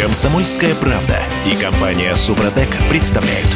[0.00, 3.46] Комсомольская правда и компания Супротек представляют.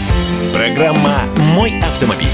[0.53, 1.23] Программа
[1.55, 2.29] «Мой автомобиль».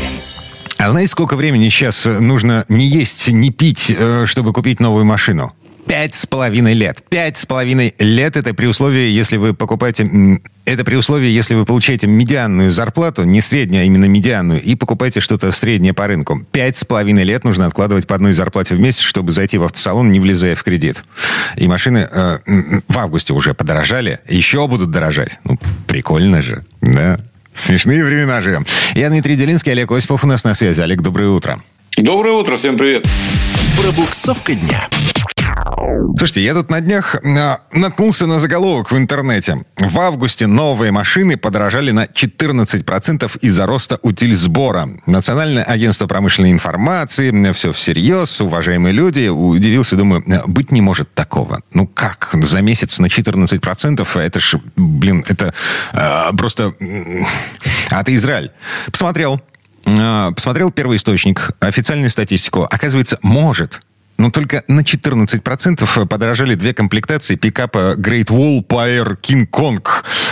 [0.79, 5.53] А знаете, сколько времени сейчас нужно не есть, не пить, э, чтобы купить новую машину?
[5.91, 7.03] Пять с половиной лет.
[7.09, 10.39] Пять с половиной лет это при условии, если вы покупаете...
[10.65, 15.19] Это при условии, если вы получаете медианную зарплату, не среднюю, а именно медианную, и покупаете
[15.19, 16.47] что-то среднее по рынку.
[16.53, 20.13] Пять с половиной лет нужно откладывать по одной зарплате в месяц, чтобы зайти в автосалон,
[20.13, 21.03] не влезая в кредит.
[21.57, 22.39] И машины э,
[22.87, 25.41] в августе уже подорожали, еще будут дорожать.
[25.43, 27.19] Ну, прикольно же, да?
[27.53, 28.65] Смешные времена живем.
[28.95, 30.81] Я Дмитрий Делинский, Олег Осипов у нас на связи.
[30.81, 31.61] Олег, доброе утро.
[31.97, 33.07] Доброе утро, всем привет.
[33.81, 34.89] Пробуксовка дня.
[36.17, 39.65] Слушайте, я тут на днях а, наткнулся на заголовок в интернете.
[39.77, 44.89] В августе новые машины подорожали на 14% из-за роста утильсбора.
[45.07, 49.29] Национальное агентство промышленной информации, все всерьез, уважаемые люди.
[49.29, 51.61] Удивился, думаю, быть не может такого.
[51.75, 54.21] Ну как, за месяц на 14%?
[54.21, 55.53] Это ж, блин, это
[55.93, 56.73] э, просто...
[57.91, 58.53] А это Израиль.
[58.91, 59.41] Посмотрел,
[59.85, 62.67] посмотрел первый источник, официальную статистику.
[62.71, 63.81] Оказывается, может
[64.21, 69.83] но только на 14% подорожали две комплектации пикапа Great Wall Power King Kong.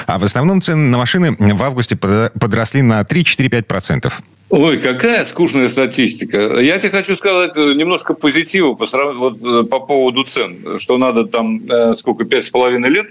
[0.06, 4.12] А в основном цены на машины в августе подросли на 3-4-5%.
[4.50, 6.58] Ой, какая скучная статистика.
[6.58, 11.62] Я тебе хочу сказать немножко позитива по, вот, э, по поводу цен, что надо там
[11.64, 13.08] э, сколько, пять с половиной лет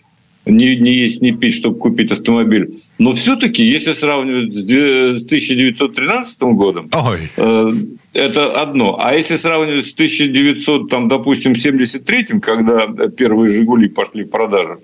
[0.48, 2.76] не, не есть, не пить, чтобы купить автомобиль.
[2.98, 7.18] Но все-таки, если сравнивать с 1913 годом, Ой.
[7.38, 7.70] Э,
[8.14, 8.98] это одно.
[9.00, 14.80] А если сравнивать с 1900, там, допустим, 73 когда первые «Жигули» пошли в продажу,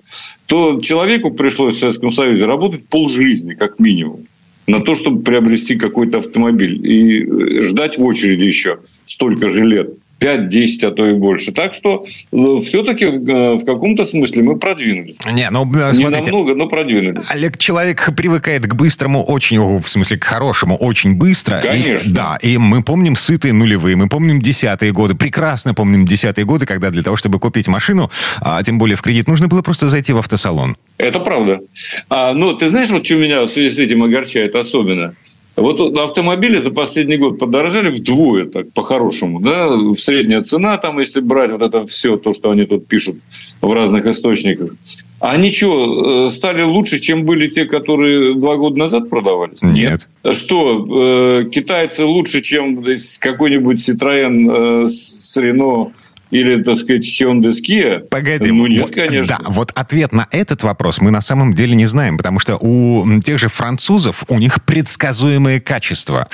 [0.46, 4.26] то человеку пришлось в Советском Союзе работать полжизни, как минимум
[4.66, 9.90] на то, чтобы приобрести какой-то автомобиль и ждать в очереди еще столько же лет.
[10.20, 11.52] 5-10, а то и больше.
[11.52, 15.16] Так что э, все-таки э, в каком-то смысле мы продвинулись.
[15.32, 17.30] Не, ну, смотрите, Не намного, но продвинулись.
[17.30, 21.60] Олег, человек привыкает к быстрому очень, в смысле, к хорошему очень быстро.
[21.60, 22.10] Конечно.
[22.10, 26.66] И, да, и мы помним сытые нулевые, мы помним десятые годы, прекрасно помним десятые годы,
[26.66, 28.10] когда для того, чтобы купить машину,
[28.40, 30.76] а тем более в кредит, нужно было просто зайти в автосалон.
[30.96, 31.60] Это правда.
[32.08, 35.14] А, ну, ты знаешь, вот что меня в связи с этим огорчает особенно?
[35.56, 41.52] Вот автомобили за последний год подорожали вдвое, так по-хорошему, да, средняя цена, там, если брать
[41.52, 43.16] вот это все, то, что они тут пишут
[43.60, 44.70] в разных источниках.
[45.20, 49.62] А ничего, э, стали лучше, чем были те, которые два года назад продавались?
[49.62, 50.08] Нет.
[50.32, 50.86] Что,
[51.40, 52.84] э, китайцы лучше, чем
[53.20, 55.92] какой-нибудь Citroën э, с Renault
[56.34, 58.00] или, так сказать, Hyundai Kia?
[58.00, 58.50] Погоди.
[58.50, 59.38] Ну, нет, вот, конечно.
[59.38, 63.06] Да, вот ответ на этот вопрос мы на самом деле не знаем, потому что у
[63.20, 66.26] тех же французов у них предсказуемые качества.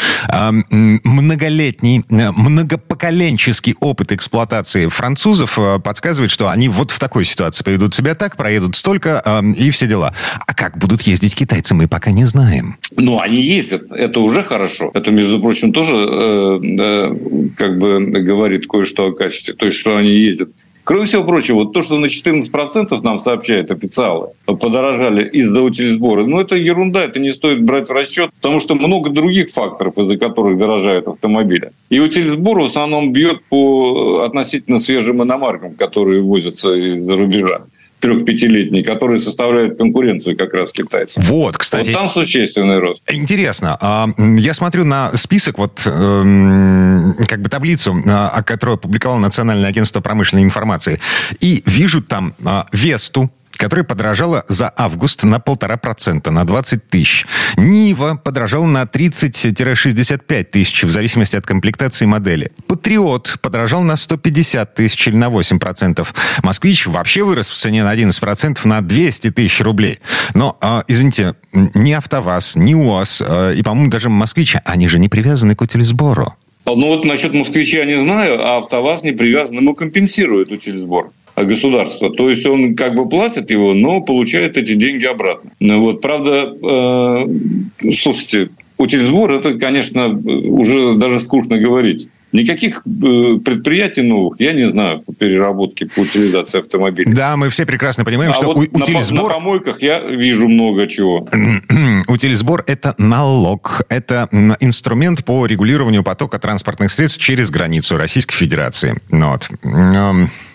[0.71, 7.95] Многолетний, э, многопоколенческий опыт эксплуатации французов э, подсказывает, что они вот в такой ситуации поведут
[7.95, 9.23] себя так, проедут столько
[9.57, 10.15] и все дела.
[10.47, 12.77] А как будут ездить китайцы, мы пока не знаем.
[12.97, 14.91] Ну, они ездят, это уже хорошо.
[14.95, 19.55] Это, между прочим, тоже э, э, как бы говорит кое-что о качестве.
[19.55, 20.51] То есть, что они ездят.
[20.85, 26.57] Кроме всего прочего, то, что на 14% нам сообщают официалы, подорожали из-за утилизбора, ну, это
[26.57, 31.07] ерунда, это не стоит брать в расчет, потому что много других факторов, из-за которых дорожают
[31.07, 31.73] автомобили.
[31.91, 37.63] И утилизбор в основном бьет по относительно свежим иномаркам, которые возятся из-за рубежа
[38.01, 41.23] трех-пятилетний, которые составляют конкуренцию как раз китайцам.
[41.25, 41.89] Вот, кстати.
[41.89, 43.05] Вот там существенный рост.
[43.11, 43.77] Интересно.
[43.81, 50.01] А, я смотрю на список, вот эм, как бы таблицу, а, которую опубликовало Национальное агентство
[50.01, 51.01] промышленной информации,
[51.41, 57.27] и вижу там а, Весту, которая подорожала за август на полтора процента, на 20 тысяч.
[57.59, 62.51] Нива подорожала на 30-65 тысяч, в зависимости от комплектации модели.
[62.67, 66.15] Патриот подорожал на 150 тысяч или на 8 процентов.
[66.43, 69.99] Москвич вообще вырос в цене на 11 процентов на 200 тысяч рублей.
[70.33, 75.11] Но, э, извините, ни АвтоВАЗ, ни УАЗ э, и, по-моему, даже Москвич, они же не
[75.11, 76.35] привязаны к утилизбору.
[76.65, 82.11] Ну вот насчет москвича не знаю, а АвтоВАЗ не привязан, ему компенсирует утилизбор государства.
[82.11, 85.51] То есть он как бы платит его, но получает эти деньги обратно.
[85.61, 92.09] Ну вот, правда, э, слушайте, утилизбор это, конечно, уже даже скучно говорить.
[92.33, 97.13] Никаких э, предприятий новых я не знаю по переработке, по утилизации автомобилей.
[97.13, 99.23] Да, мы все прекрасно понимаем, а что вот утилизбор...
[99.23, 101.29] На, на помойках я вижу много чего.
[102.07, 104.29] утилизбор– это налог, это
[104.61, 108.95] инструмент по регулированию потока транспортных средств через границу Российской Федерации.
[109.11, 109.51] Ну вот.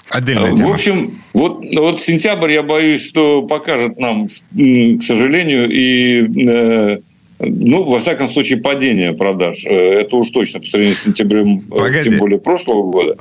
[0.10, 0.70] Отдельная тема.
[0.70, 7.00] В общем, вот, вот сентябрь, я боюсь, что покажет нам, к сожалению, и э,
[7.46, 9.66] Ну, во всяком случае, падение продаж.
[9.66, 12.10] Э, это уж точно по сравнению с сентябрем, э, Погоди.
[12.10, 13.18] тем более прошлого года.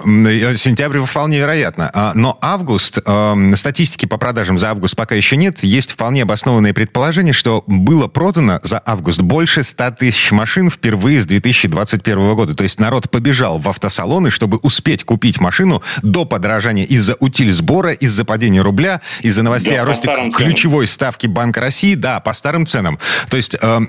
[0.57, 1.91] Сентябрь вполне вероятно.
[1.93, 5.63] А, но август, эм, статистики по продажам за август пока еще нет.
[5.63, 11.27] Есть вполне обоснованные предположения, что было продано за август больше 100 тысяч машин впервые с
[11.27, 12.55] 2021 года.
[12.55, 17.93] То есть народ побежал в автосалоны, чтобы успеть купить машину до подорожания из-за утиль сбора,
[17.93, 21.95] из-за падения рубля, из-за новостей да, о росте ключевой ставки Банка России.
[21.95, 22.99] Да, по старым ценам.
[23.31, 23.81] То есть э,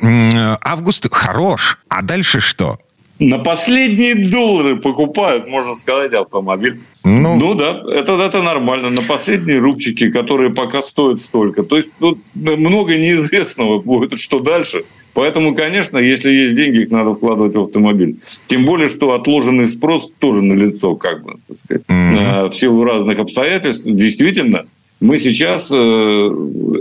[0.62, 1.78] август хорош.
[1.90, 2.78] А дальше что?
[3.20, 6.82] На последние доллары покупают, можно сказать, автомобиль.
[7.06, 8.90] Ну, ну да, это, это нормально.
[8.90, 11.64] На последние рубчики, которые пока стоят столько.
[11.64, 14.84] То есть тут много неизвестного будет, что дальше.
[15.14, 18.18] Поэтому, конечно, если есть деньги, их надо вкладывать в автомобиль.
[18.48, 21.84] Тем более, что отложенный спрос тоже налицо, как бы, так сказать.
[21.88, 22.50] Mm-hmm.
[22.50, 24.66] В силу разных обстоятельств, действительно,
[25.00, 26.30] мы сейчас э,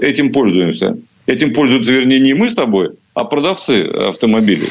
[0.02, 0.98] этим пользуемся.
[1.26, 4.68] Этим пользуются, вернее, не мы с тобой, а продавцы автомобилей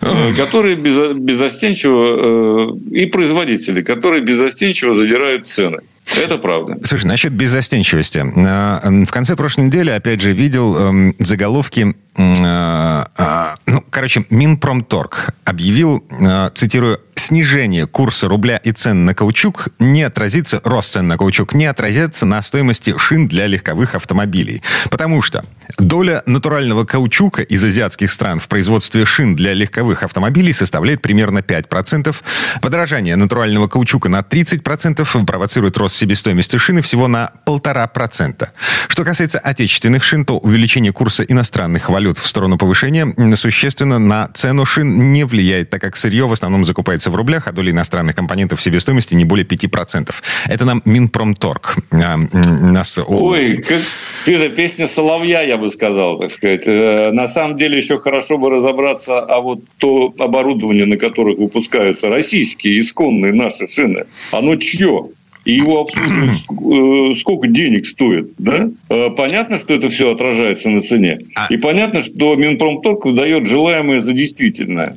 [0.00, 5.78] э, которые безостенчиво, э, и производители, которые безостенчиво задирают цены.
[6.22, 6.78] Это правда.
[6.82, 8.18] Слушай, насчет безостенчивости.
[8.18, 16.04] В конце прошлой недели, опять же, видел эм, заголовки Э, э, ну, короче, Минпромторг объявил,
[16.10, 21.54] э, цитирую, снижение курса рубля и цен на каучук не отразится, рост цен на каучук
[21.54, 24.62] не отразится на стоимости шин для легковых автомобилей.
[24.90, 25.44] Потому что
[25.78, 32.14] доля натурального каучука из азиатских стран в производстве шин для легковых автомобилей составляет примерно 5%.
[32.60, 38.48] Подорожание натурального каучука на 30% провоцирует рост себестоимости шины всего на 1,5%.
[38.88, 44.28] Что касается отечественных шин, то увеличение курса иностранных валют валют в сторону повышения существенно на
[44.34, 48.16] цену шин не влияет, так как сырье в основном закупается в рублях, а доля иностранных
[48.16, 50.10] компонентов в себестоимости не более 5%.
[50.48, 51.76] Это нам Минпромторг.
[51.92, 52.98] А, нас...
[53.06, 53.80] Ой, как
[54.26, 56.66] это песня Соловья, я бы сказал, так сказать.
[56.66, 62.08] Э, на самом деле еще хорошо бы разобраться, а вот то оборудование, на которых выпускаются
[62.08, 65.08] российские исконные наши шины, оно чье?
[65.44, 68.70] И его обслуживать э, сколько денег стоит, да?
[68.88, 71.18] Э, понятно, что это все отражается на цене.
[71.34, 71.46] А...
[71.52, 74.96] И понятно, что Минпромторг выдает желаемое за действительное.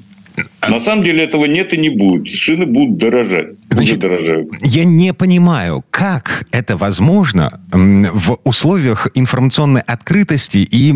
[0.61, 0.69] А...
[0.69, 2.29] На самом деле этого нет и не будет.
[2.29, 3.53] Шины будут дорожать.
[3.69, 4.49] Значит, дорожают.
[4.61, 10.95] Я не понимаю, как это возможно в условиях информационной открытости и,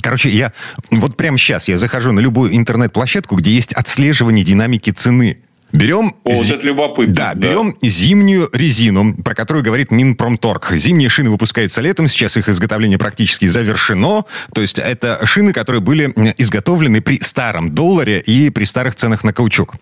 [0.00, 0.52] короче, я
[0.90, 5.38] вот прямо сейчас я захожу на любую интернет-площадку, где есть отслеживание динамики цены
[5.72, 6.14] Берем...
[6.24, 7.14] О, вот это любопытно.
[7.14, 10.72] Да, да, берем зимнюю резину, про которую говорит Минпромторг.
[10.72, 14.24] Зимние шины выпускаются летом, сейчас их изготовление практически завершено.
[14.54, 19.32] То есть это шины, которые были изготовлены при старом долларе и при старых ценах на
[19.32, 19.76] каучук.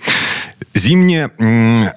[0.75, 1.31] Зимняя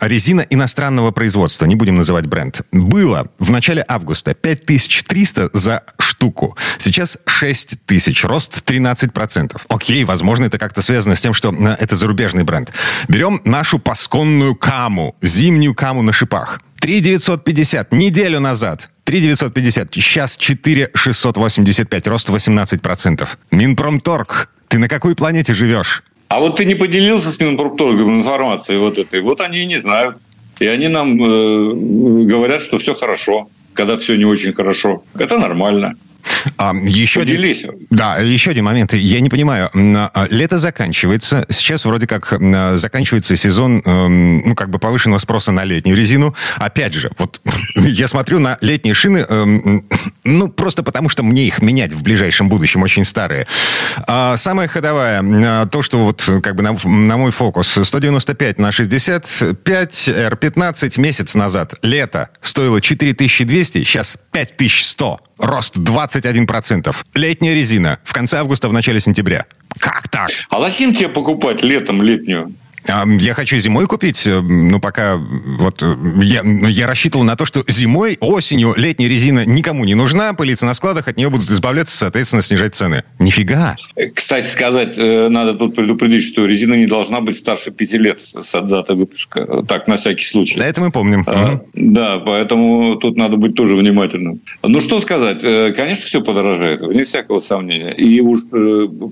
[0.01, 5.83] резина иностранного производства, не будем называть бренд, было в начале августа 5300 за
[6.23, 6.55] штуку.
[6.77, 9.61] Сейчас 6000, рост 13%.
[9.67, 12.71] Окей, возможно, это как-то связано с тем, что э, это зарубежный бренд.
[13.09, 16.61] Берем нашу пасконную каму, зимнюю каму на шипах.
[16.79, 18.89] 3 950 неделю назад.
[19.03, 23.27] 3 950, сейчас 4 685, рост 18%.
[23.51, 26.03] Минпромторг, ты на какой планете живешь?
[26.29, 29.21] А вот ты не поделился с Минпромторгом информацией вот этой.
[29.21, 30.15] Вот они и не знают.
[30.59, 35.03] И они нам э, говорят, что все хорошо, когда все не очень хорошо.
[35.19, 35.95] Это нормально.
[36.57, 37.63] А, еще Поделись.
[37.63, 38.93] Один, да, еще один момент.
[38.93, 39.69] Я не понимаю.
[39.73, 41.45] А, лето заканчивается.
[41.49, 46.35] Сейчас вроде как а, заканчивается сезон, эм, ну, как бы повышенного спроса на летнюю резину.
[46.57, 47.41] Опять же, вот
[47.88, 49.85] я смотрю на летние шины, эм,
[50.24, 53.48] ну, просто потому что мне их менять в ближайшем будущем очень старые.
[54.07, 60.10] А самая ходовая, то, что вот как бы на, на мой фокус, 195 на 65,
[60.10, 65.19] R15 месяц назад, лето, стоило 4200, сейчас 5100.
[65.39, 66.96] Рост 21%.
[67.15, 68.00] Летняя резина.
[68.03, 69.46] В конце августа, в начале сентября.
[69.77, 70.29] Как так?
[70.50, 72.53] А зачем тебе покупать летом летнюю?
[72.85, 77.45] Я хочу зимой купить, э, ну, пока вот э, я, ну, я рассчитывал на то,
[77.45, 81.95] что зимой, осенью летняя резина никому не нужна, пылиться на складах, от нее будут избавляться,
[81.95, 83.03] соответственно, снижать цены.
[83.19, 83.77] Нифига.
[84.13, 88.61] Кстати сказать, э, надо тут предупредить, что резина не должна быть старше пяти лет с
[88.61, 89.63] даты выпуска.
[89.67, 90.59] Так, на всякий случай.
[90.59, 91.23] Да, это мы помним.
[91.25, 91.69] А, угу.
[91.73, 94.41] Да, поэтому тут надо быть тоже внимательным.
[94.61, 97.93] Ну, что сказать, конечно, все подорожает, вне всякого сомнения.
[97.93, 98.41] И уж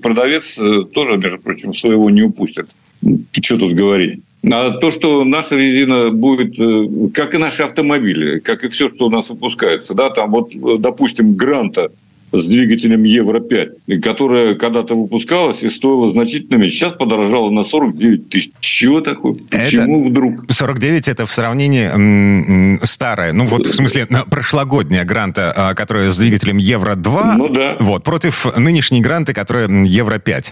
[0.01, 2.67] продавец тоже, между прочим, своего не упустит
[3.41, 4.21] что тут говорить?
[4.43, 9.05] А то, что наша резина будет, э, как и наши автомобили, как и все, что
[9.05, 11.91] у нас выпускается, да, там вот, допустим, Гранта
[12.33, 16.77] с двигателем Евро-5, которая когда-то выпускалась и стоила значительно меньше.
[16.77, 18.51] Сейчас подорожала на 49 тысяч.
[18.61, 19.35] Чего такое?
[19.49, 20.51] Почему это вдруг?
[20.51, 26.17] 49 это в сравнении м, старая, ну вот в смысле прошлогодняя гранта, а, которая с
[26.17, 27.33] двигателем Евро-2.
[27.37, 27.75] Ну да.
[27.79, 30.51] Вот, против нынешней гранты, которая Евро-5.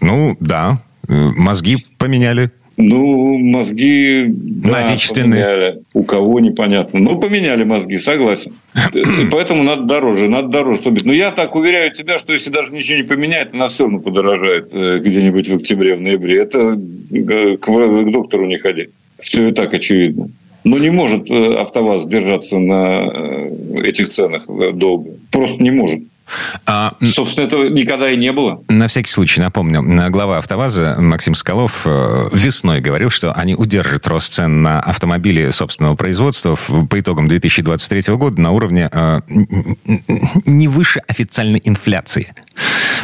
[0.00, 2.50] Ну, да, э, мозги поменяли.
[2.76, 4.24] Ну, мозги...
[4.28, 5.44] Да, отечественные.
[5.44, 5.78] Поменяли.
[5.92, 7.00] У кого непонятно.
[7.00, 8.54] Ну, поменяли мозги, согласен.
[8.94, 10.80] И поэтому надо дороже, надо дороже.
[11.04, 14.70] Но я так уверяю тебя, что если даже ничего не поменять, она все равно подорожает
[14.72, 16.40] э, где-нибудь в октябре, в ноябре.
[16.40, 16.78] Это
[17.10, 18.88] э, к, к доктору не ходи.
[19.18, 20.30] Все и так очевидно.
[20.64, 23.48] Но не может э, АвтоВАЗ держаться на
[23.84, 25.10] этих ценах долго.
[25.30, 26.00] Просто не может.
[26.66, 28.62] А, Собственно, этого никогда и не было.
[28.68, 34.32] На всякий случай напомню, глава АвтоВАЗа Максим Скалов э, весной говорил, что они удержат рост
[34.32, 36.56] цен на автомобили собственного производства
[36.88, 39.20] по итогам 2023 года на уровне э,
[40.46, 42.32] не выше официальной инфляции.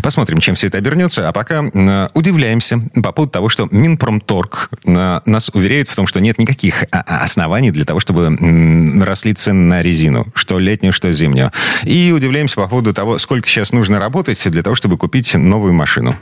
[0.02, 1.28] Посмотрим, чем все это обернется.
[1.28, 6.38] А пока э, удивляемся по поводу того, что Минпромторг нас уверяет в том, что нет
[6.38, 8.36] никаких а, а, оснований для того, чтобы
[9.04, 11.52] росли цены на резину, что летнюю, что зимнюю.
[11.84, 16.16] И удивляемся по поводу того, сколько сейчас нужно работать для того, чтобы купить новую машину.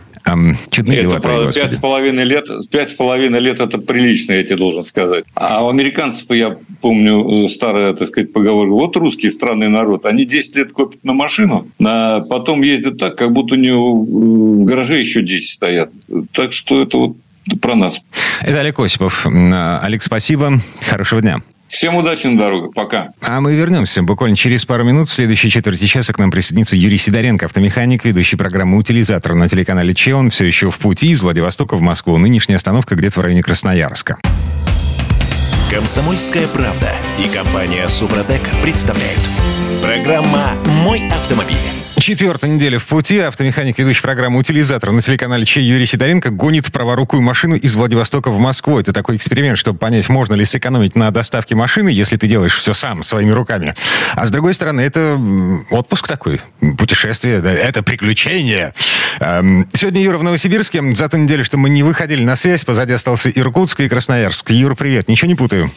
[0.70, 4.42] Чудные это, дела правда, пять с половиной лет, пять с половиной лет это прилично, я
[4.42, 5.24] тебе должен сказать.
[5.34, 10.24] А у американцев, я помню, э, старая, так сказать, поговорка, вот русский странный народ, они
[10.24, 14.64] 10 лет копят на машину, а потом ездят так, как будто у него э, в
[14.64, 15.90] гараже еще 10 стоят.
[16.32, 17.16] Так что это вот
[17.60, 18.00] про нас.
[18.40, 19.26] Это Олег Осипов.
[19.26, 20.60] Олег, спасибо.
[20.80, 21.40] Хорошего дня.
[21.66, 22.72] Всем удачи на дорогах.
[22.74, 23.08] Пока.
[23.22, 25.08] А мы вернемся буквально через пару минут.
[25.08, 29.94] В следующей четверти часа к нам присоединится Юрий Сидоренко, автомеханик, ведущий программы «Утилизатор» на телеканале
[29.94, 30.14] Че.
[30.14, 32.16] Он все еще в пути из Владивостока в Москву.
[32.16, 34.18] Нынешняя остановка где-то в районе Красноярска.
[35.70, 39.20] Комсомольская правда и компания «Супротек» представляют.
[39.82, 40.52] Программа
[40.84, 41.56] «Мой автомобиль».
[41.98, 43.18] Четвертая неделя в пути.
[43.18, 48.38] Автомеханик, ведущий программы «Утилизатор» на телеканале Чей Юрий Сидоренко гонит праворукую машину из Владивостока в
[48.38, 48.78] Москву.
[48.78, 52.74] Это такой эксперимент, чтобы понять, можно ли сэкономить на доставке машины, если ты делаешь все
[52.74, 53.74] сам, своими руками.
[54.14, 55.18] А с другой стороны, это
[55.70, 56.40] отпуск такой,
[56.78, 58.74] путешествие, да, это приключение.
[59.20, 60.82] Эм, сегодня Юра в Новосибирске.
[60.94, 64.50] За ту неделю, что мы не выходили на связь, позади остался Иркутск и Красноярск.
[64.50, 65.08] Юра, привет.
[65.08, 65.72] Ничего не путаю?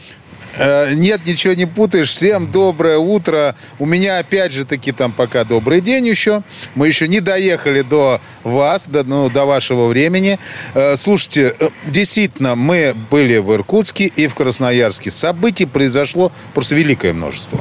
[0.60, 2.12] Э, нет, ничего не путаешь.
[2.12, 3.56] Всем доброе утро.
[3.80, 6.44] У меня опять же таки там пока добрый день еще.
[6.76, 10.38] Мы еще не доехали до вас, до, ну, до вашего времени.
[10.74, 15.12] Э, слушайте, э, действительно, мы были в Иркутске и в Красноярске.
[15.12, 17.60] Событий произошло просто великое множество.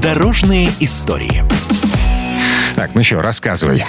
[0.00, 1.44] Дорожные истории.
[2.76, 3.84] Так, ну что, рассказывай.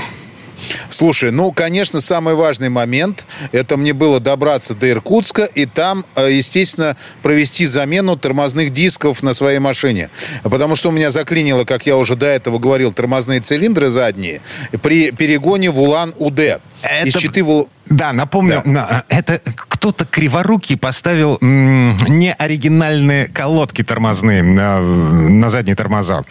[0.89, 6.32] Слушай, ну, конечно, самый важный момент, это мне было добраться до Иркутска и там, э,
[6.32, 10.10] естественно, провести замену тормозных дисков на своей машине.
[10.43, 14.41] Потому что у меня заклинило, как я уже до этого говорил, тормозные цилиндры задние
[14.82, 16.60] при перегоне в Улан-Удэ.
[16.84, 17.08] Это...
[17.08, 17.67] Из Читы в...
[17.86, 19.03] Да, напомню, да.
[19.10, 26.24] это кто-то криворукий поставил неоригинальные колодки тормозные на, на задние тормоза.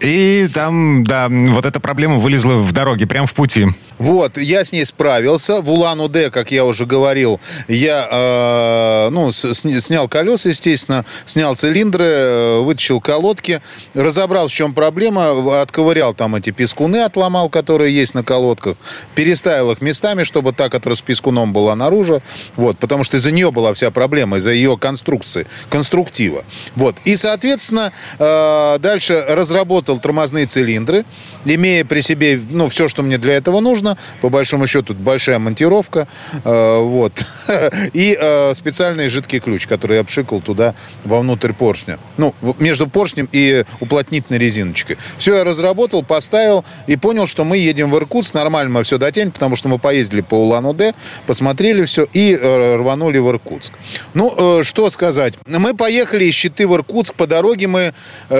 [0.00, 3.66] И там, да, вот эта проблема вылезла в дороге, прямо в пути.
[3.98, 5.60] Вот, я с ней справился.
[5.60, 12.60] В Улан-Удэ, как я уже говорил, я э, ну, снял колеса, естественно, снял цилиндры, э,
[12.60, 13.60] вытащил колодки,
[13.94, 18.76] разобрал, в чем проблема, отковырял там эти пескуны, отломал, которые есть на колодках,
[19.14, 22.22] переставил их местами, чтобы та, которая с пескуном была наружу,
[22.56, 26.44] вот, потому что из-за нее была вся проблема, из-за ее конструкции, конструктива.
[26.74, 31.04] Вот, и, соответственно, э, дальше разработал тормозные цилиндры,
[31.44, 33.98] имея при себе, ну, все, что мне для этого нужно, нужно.
[34.20, 36.08] По большому счету, большая монтировка.
[36.44, 37.12] Э, вот.
[37.92, 40.74] И э, специальный жидкий ключ, который я пшикал туда
[41.04, 41.98] вовнутрь поршня.
[42.16, 44.96] Ну, между поршнем и уплотнительной резиночкой.
[45.18, 48.34] Все я разработал, поставил и понял, что мы едем в Иркутск.
[48.34, 50.94] Нормально мы все дотянем, потому что мы поездили по Улан-Удэ,
[51.26, 53.72] посмотрели все и э, рванули в Иркутск.
[54.14, 55.34] Ну, что сказать.
[55.46, 57.14] Мы поехали из Щиты в Иркутск.
[57.14, 57.94] По дороге мы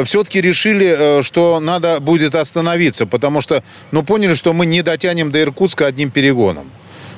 [0.05, 5.43] все-таки решили, что надо будет остановиться, потому что, ну, поняли, что мы не дотянем до
[5.43, 6.71] Иркутска одним перегоном.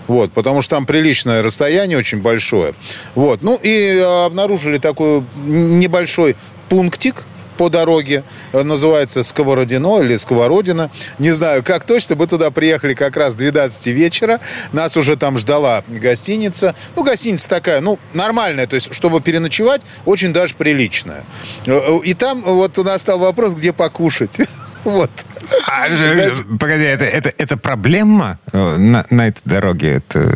[0.08, 2.75] Вот, потому что там приличное расстояние, очень большое.
[3.14, 6.37] Вот, ну и обнаружили такой небольшой
[6.68, 7.25] пунктик,
[7.56, 10.90] по дороге, э, называется Сковородино или Сковородина.
[11.18, 12.14] Не знаю, как точно.
[12.16, 14.40] Мы туда приехали как раз 12 вечера.
[14.73, 16.75] Нас уже там ждала гостиница.
[16.96, 18.66] Ну, гостиница такая, ну, нормальная.
[18.66, 21.25] То есть, чтобы переночевать, очень даже приличная.
[21.66, 24.37] Э, э, и там вот у нас стал вопрос, где покушать.
[24.86, 25.10] Вот.
[25.68, 25.88] А,
[26.60, 29.94] погоди, это, это, это проблема э, на, на этой дороге?
[29.94, 30.32] Это,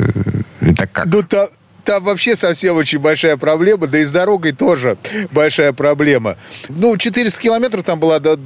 [0.61, 1.07] это как?
[1.07, 1.49] Ну, там,
[1.85, 4.97] там вообще совсем очень большая проблема, да и с дорогой тоже
[5.31, 6.37] большая проблема.
[6.69, 8.41] Ну, 400 километров там была до,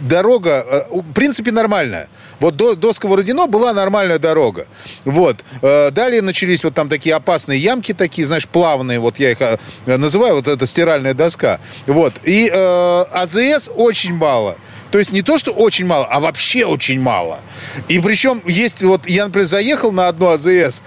[0.00, 2.08] дорога, э, в принципе, нормальная.
[2.40, 4.66] Вот до, до Сковородино была нормальная дорога.
[5.06, 5.44] Вот.
[5.62, 9.56] Э, далее начались вот там такие опасные ямки такие, знаешь, плавные, вот я их э,
[9.86, 11.58] называю, вот это стиральная доска.
[11.86, 12.12] Вот.
[12.24, 14.56] И э, АЗС очень мало.
[14.90, 17.40] То есть не то, что очень мало, а вообще очень мало.
[17.88, 20.82] И причем есть, вот я, например, заехал на одну АЗС,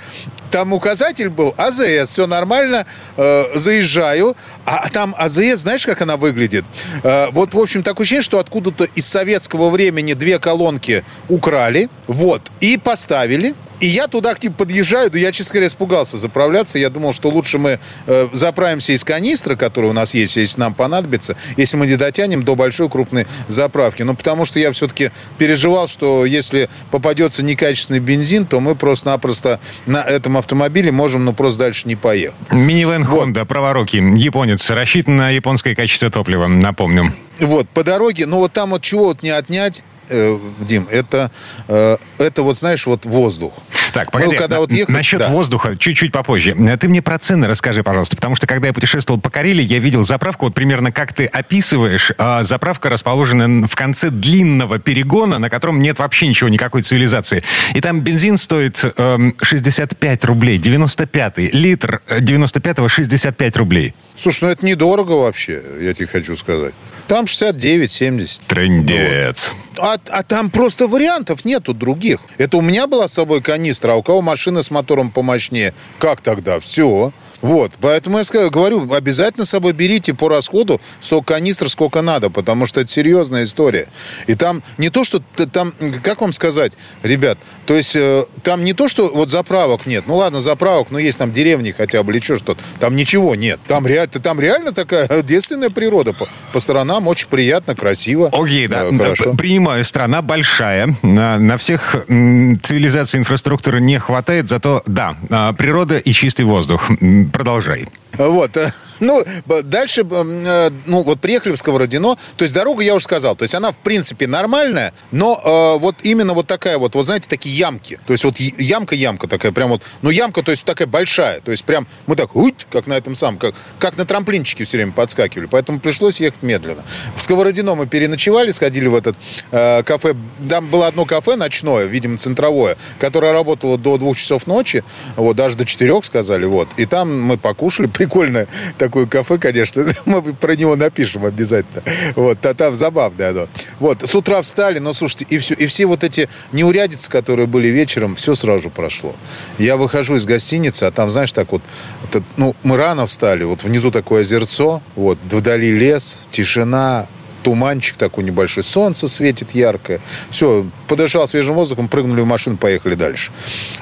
[0.50, 2.86] там указатель был АЗС, все нормально,
[3.18, 6.66] э, заезжаю, а там АЗС, знаешь, как она выглядит?
[7.04, 12.42] Э, вот, в общем, такое ощущение, что откуда-то из советского времени две колонки украли, вот,
[12.60, 16.78] и поставили, и я туда к ним подъезжаю, да я, честно говоря, испугался заправляться.
[16.78, 20.76] Я думал, что лучше мы э, заправимся из канистры, который у нас есть, если нам
[20.76, 24.04] понадобится, если мы не дотянем до большой крупной заправки.
[24.04, 30.04] Ну, потому что я все-таки переживал, что если попадется некачественный бензин, то мы просто-напросто на
[30.04, 32.36] этом автомобиле можем, ну, просто дальше не поехать.
[32.52, 33.48] Минивэн Honda, вот.
[33.48, 37.12] праворуки, японец, рассчитан на японское качество топлива, напомню.
[37.40, 41.32] Вот, по дороге, ну, вот там вот чего вот не отнять, э, Дим, это,
[41.68, 43.54] э, это вот, знаешь, вот воздух.
[43.94, 45.30] Так, погоди, ну, когда вот ехать, насчет да.
[45.30, 46.56] воздуха чуть-чуть попозже.
[46.80, 50.04] Ты мне про цены расскажи, пожалуйста, потому что когда я путешествовал по Карелии, я видел
[50.04, 55.82] заправку, вот примерно как ты описываешь, а заправка расположена в конце длинного перегона, на котором
[55.82, 57.44] нет вообще ничего, никакой цивилизации.
[57.74, 63.94] И там бензин стоит э, 65 рублей, 95 литр 95-го 65 рублей.
[64.18, 66.74] Слушай, ну это недорого вообще, я тебе хочу сказать.
[67.12, 68.40] Там 69-70.
[68.48, 69.54] Трендец.
[69.76, 69.84] Вот.
[69.84, 72.22] А, а там просто вариантов нету других.
[72.38, 75.74] Это у меня была с собой канистра, а у кого машина с мотором помощнее.
[76.00, 76.62] Как тогда?
[76.62, 77.12] Все.
[77.42, 82.66] Вот, поэтому я говорю, обязательно с собой берите по расходу столько канистр, сколько надо, потому
[82.66, 83.88] что это серьезная история.
[84.28, 85.22] И там не то, что
[85.52, 90.04] там, как вам сказать, ребят, то есть э, там не то, что вот заправок нет.
[90.08, 92.62] Ну ладно, заправок, но есть там деревни хотя бы или что что-то.
[92.80, 93.60] Там ничего нет.
[93.68, 96.14] Там, ре, там реально такая девственная природа.
[96.14, 98.30] По, по сторонам очень приятно, красиво.
[98.34, 98.84] Окей, да.
[98.84, 99.34] Э, хорошо.
[99.36, 100.96] Принимаю, страна большая.
[101.02, 106.92] На, на всех цивилизаций инфраструктуры не хватает, зато да, а, природа и чистый воздух
[107.32, 107.88] продолжай.
[108.18, 108.58] Вот.
[109.02, 109.24] Ну,
[109.64, 112.16] дальше, э, ну, вот приехали в Сковородино.
[112.38, 115.96] То есть дорога, я уже сказал, то есть она, в принципе, нормальная, но э, вот
[116.04, 118.00] именно вот такая вот, вот знаете, такие ямки.
[118.06, 121.42] То есть вот ямка-ямка такая, прям вот, ну, ямка, то есть такая большая.
[121.42, 124.78] То есть прям мы так, уть, как на этом самом, как, как на трамплинчике все
[124.78, 125.48] время подскакивали.
[125.48, 126.84] Поэтому пришлось ехать медленно.
[127.16, 129.16] В Сковородино мы переночевали, сходили в этот
[129.52, 130.16] э, кафе.
[130.48, 134.84] Там было одно кафе ночное, видимо, центровое, которое работало до двух часов ночи,
[135.16, 136.68] вот, даже до четырех сказали, вот.
[136.78, 139.86] И там мы покушали, прикольное такое кафе, конечно.
[140.06, 141.84] Мы про него напишем обязательно.
[142.16, 143.48] Вот, а там забавное оно.
[143.80, 147.68] Вот, с утра встали, но слушайте, и все, и все вот эти неурядицы, которые были
[147.68, 149.16] вечером, все сразу прошло.
[149.58, 151.62] Я выхожу из гостиницы, а там, знаешь, так вот,
[152.10, 157.08] это, ну, мы рано встали, вот внизу такое озерцо, вот, вдали лес, тишина,
[157.42, 160.00] туманчик такой небольшой, солнце светит яркое.
[160.30, 163.32] Все, подышал свежим воздухом, прыгнули в машину, поехали дальше.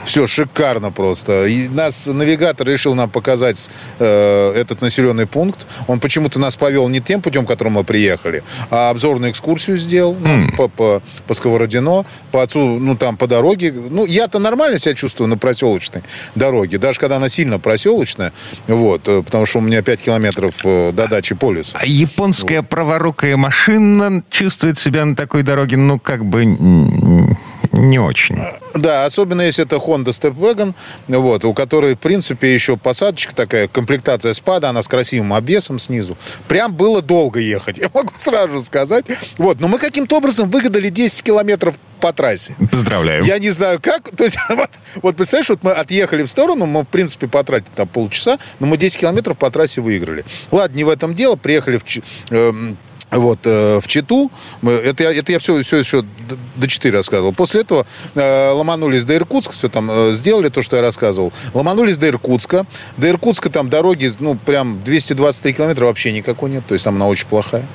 [0.06, 1.46] Все, шикарно просто.
[1.46, 3.70] И нас навигатор решил нам показать
[4.00, 5.68] э, этот населенный пункт.
[5.88, 10.56] Он почему-то нас повел не тем путем, которым мы приехали, а обзорную экскурсию сделал mm.
[10.56, 13.72] по, по, по Сковородино, по отцу, ну, там, по дороге.
[13.72, 16.02] Ну, я-то нормально себя чувствую на проселочной
[16.36, 18.32] дороге, даже когда она сильно проселочная,
[18.68, 21.76] вот, э, потому что у меня 5 километров э, до дачи по лесу.
[21.80, 22.70] А японская вот.
[22.70, 28.38] праворукая машина машина чувствует себя на такой дороге, ну, как бы не очень.
[28.76, 30.76] Да, особенно если это Honda Stepwagon,
[31.08, 36.16] вот, у которой, в принципе, еще посадочка такая, комплектация спада, она с красивым обвесом снизу.
[36.48, 39.06] Прям было долго ехать, я могу сразу сказать.
[39.40, 42.56] Вот, но мы каким-то образом выгадали 10 километров по трассе.
[42.72, 43.26] Поздравляю.
[43.26, 44.12] Я не знаю как.
[44.16, 44.70] То есть, вот,
[45.02, 48.78] вот представляешь, вот мы отъехали в сторону, мы, в принципе, потратили там полчаса, но мы
[48.78, 50.24] 10 километров по трассе выиграли.
[50.52, 51.36] Ладно, не в этом дело.
[51.36, 51.84] Приехали в,
[52.30, 52.54] э,
[53.12, 54.32] вот, э, в Читу.
[54.62, 56.04] Это, я, это я все, все еще
[56.56, 57.34] до 4 рассказывал.
[57.34, 61.34] После этого э, ломанулись до Иркутска, все там э, сделали то, что я рассказывал.
[61.54, 62.66] Ломанулись до Иркутска.
[62.98, 66.64] До Иркутска там дороги, ну, прям 223 километра вообще никакой нет.
[66.68, 67.66] То есть там она очень плохая.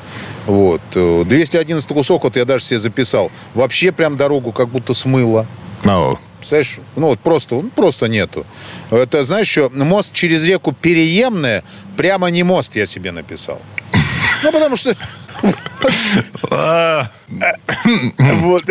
[0.47, 0.83] Вот.
[0.93, 3.31] 211 э, кусок, вот я даже себе записал.
[3.55, 5.47] Вообще прям дорогу как будто смыло.
[5.83, 6.19] No.
[6.39, 6.79] Представляешь?
[6.97, 8.45] Ну, вот просто, ну, просто нету.
[8.91, 11.65] Это, знаешь, что мост через реку Переемная,
[11.97, 13.61] прямо не мост я себе написал.
[14.45, 14.95] Ну, потому что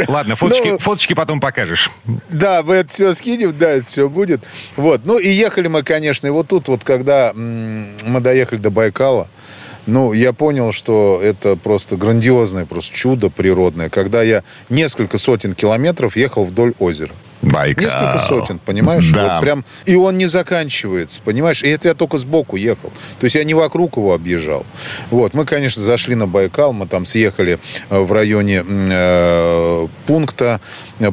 [0.07, 1.89] Ладно, фоточки, ну, фоточки потом покажешь.
[2.29, 4.41] Да, мы это все скинем, да, это все будет.
[4.75, 5.01] Вот.
[5.05, 9.27] Ну и ехали мы, конечно, и вот тут вот, когда мы доехали до Байкала,
[9.85, 16.15] ну, я понял, что это просто грандиозное просто чудо природное, когда я несколько сотен километров
[16.15, 17.11] ехал вдоль озера.
[17.43, 17.85] Байкал.
[17.85, 19.09] Несколько сотен, понимаешь?
[19.11, 19.35] Да.
[19.35, 21.63] Вот прям, и он не заканчивается, понимаешь?
[21.63, 22.91] И это я только сбоку ехал.
[23.19, 24.65] То есть я не вокруг его объезжал.
[25.11, 30.59] Вот, мы, конечно, зашли на Байкал, мы там съехали э, в районе э, пункта.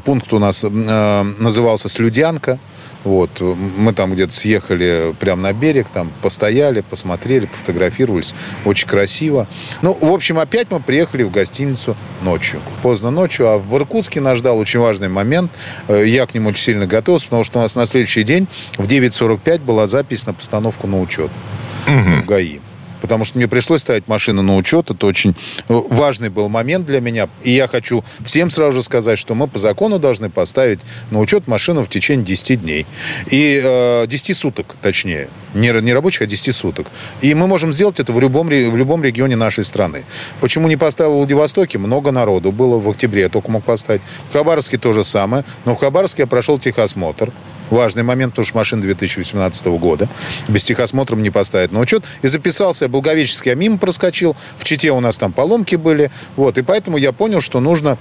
[0.05, 0.69] Пункт у нас э,
[1.38, 2.59] назывался Слюдянка.
[3.04, 8.34] Вот, мы там где-то съехали прямо на берег, там постояли, посмотрели, пофотографировались.
[8.64, 9.46] Очень красиво.
[9.80, 12.60] Ну, в общем, опять мы приехали в гостиницу ночью.
[12.82, 15.50] Поздно ночью, а в Иркутске нас ждал очень важный момент.
[15.88, 18.86] Э, Я к нему очень сильно готовился, потому что у нас на следующий день в
[18.86, 21.30] 9.45 была запись на постановку на учет
[21.86, 22.58] в ГАИ.
[23.00, 24.90] Потому что мне пришлось ставить машину на учет.
[24.90, 25.34] Это очень
[25.68, 27.28] э, важный был момент для меня.
[27.42, 31.48] И я хочу всем сразу же сказать, что мы по закону должны поставить на учет
[31.48, 32.86] машину в течение 10 дней.
[33.30, 35.28] И э, 10 суток, точнее.
[35.54, 36.86] Не, не рабочих, а 10 суток.
[37.20, 40.04] И мы можем сделать это в любом, в любом регионе нашей страны.
[40.40, 41.78] Почему не поставил в Владивостоке?
[41.78, 43.22] Много народу было в октябре.
[43.22, 44.02] Я только мог поставить.
[44.30, 45.44] В Хабаровске то же самое.
[45.64, 47.32] Но в Хабаровске я прошел техосмотр.
[47.70, 50.08] Важный момент, потому что машина 2018 года.
[50.48, 52.04] Без техосмотра не поставить на учет.
[52.22, 54.36] И записался, я Благовещенский, я мимо проскочил.
[54.56, 56.10] В Чите у нас там поломки были.
[56.36, 57.96] Вот, и поэтому я понял, что нужно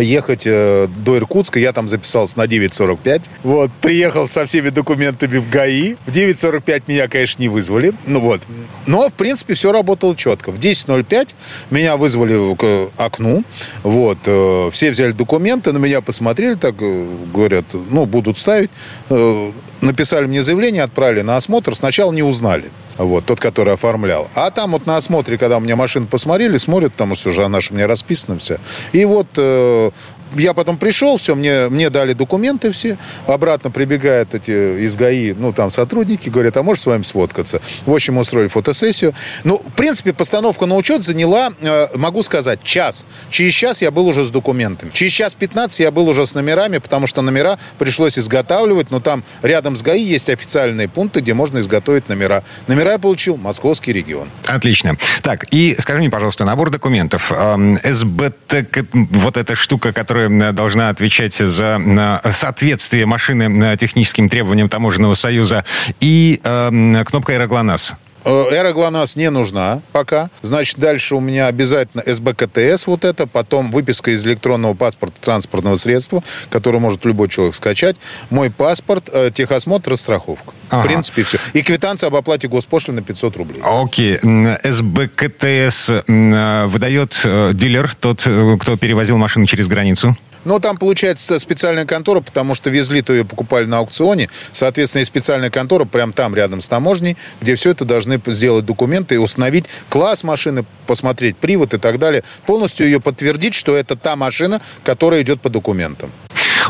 [0.00, 1.58] ехать э, до Иркутска.
[1.58, 3.22] Я там записался на 9.45.
[3.42, 5.94] Вот, приехал со всеми документами в ГАИ.
[6.06, 7.92] В 9.45 меня, конечно, не вызвали.
[8.06, 8.40] Ну вот.
[8.86, 10.50] Но, в принципе, все работало четко.
[10.50, 11.34] В 10.05
[11.70, 13.44] меня вызвали к окну.
[13.82, 14.18] Вот.
[14.26, 18.70] э, Все взяли документы, на меня посмотрели, так э, говорят, ну, будут ставить.
[19.10, 21.74] Э, Написали мне заявление, отправили на осмотр.
[21.74, 22.70] Сначала не узнали.
[22.98, 24.28] Вот, тот, который оформлял.
[24.34, 27.60] А там вот на осмотре, когда у меня машину посмотрели, смотрят, потому что уже она
[27.60, 28.58] же у меня расписана вся.
[28.92, 29.90] И вот э,
[30.36, 32.96] я потом пришел, все, мне, мне дали документы все.
[33.26, 37.60] Обратно прибегают эти из ГАИ, ну, там сотрудники, говорят, а можешь с вами сфоткаться?
[37.86, 39.14] В общем, устроили фотосессию.
[39.44, 43.06] Ну, в принципе, постановка на учет заняла, э, могу сказать, час.
[43.30, 44.90] Через час я был уже с документами.
[44.92, 48.90] Через час 15 я был уже с номерами, потому что номера пришлось изготавливать.
[48.90, 52.42] Но там рядом с ГАИ есть официальные пункты, где можно изготовить номера.
[52.66, 54.28] Номера я получил Московский регион.
[54.46, 54.96] Отлично.
[55.22, 57.32] Так, и скажи мне, пожалуйста, набор документов.
[57.32, 61.98] Эм, СБТ, вот эта штука, которая м, должна отвечать за м,
[62.32, 65.64] соответствие машины м, техническим требованиям Таможенного союза,
[66.00, 67.96] и кнопка «Аэроглонасс».
[68.24, 70.30] Э, Эра ГЛОНАСС не нужна пока.
[70.42, 76.22] Значит, дальше у меня обязательно СБКТС вот это, потом выписка из электронного паспорта транспортного средства,
[76.50, 77.96] который может любой человек скачать,
[78.30, 80.52] мой паспорт, э, техосмотр, страховка.
[80.70, 80.82] Ага.
[80.82, 81.38] В принципе, все.
[81.52, 83.62] И квитанция об оплате госпошлины 500 рублей.
[83.64, 84.18] Окей.
[84.18, 87.20] СБКТС э, выдает
[87.54, 90.16] дилер, тот, кто перевозил машину через границу.
[90.44, 94.28] Но там, получается, специальная контора, потому что везли-то ее покупали на аукционе.
[94.52, 99.16] Соответственно, и специальная контора прямо там, рядом с таможней, где все это должны сделать документы
[99.16, 102.24] и установить класс машины, посмотреть привод и так далее.
[102.46, 106.10] Полностью ее подтвердить, что это та машина, которая идет по документам.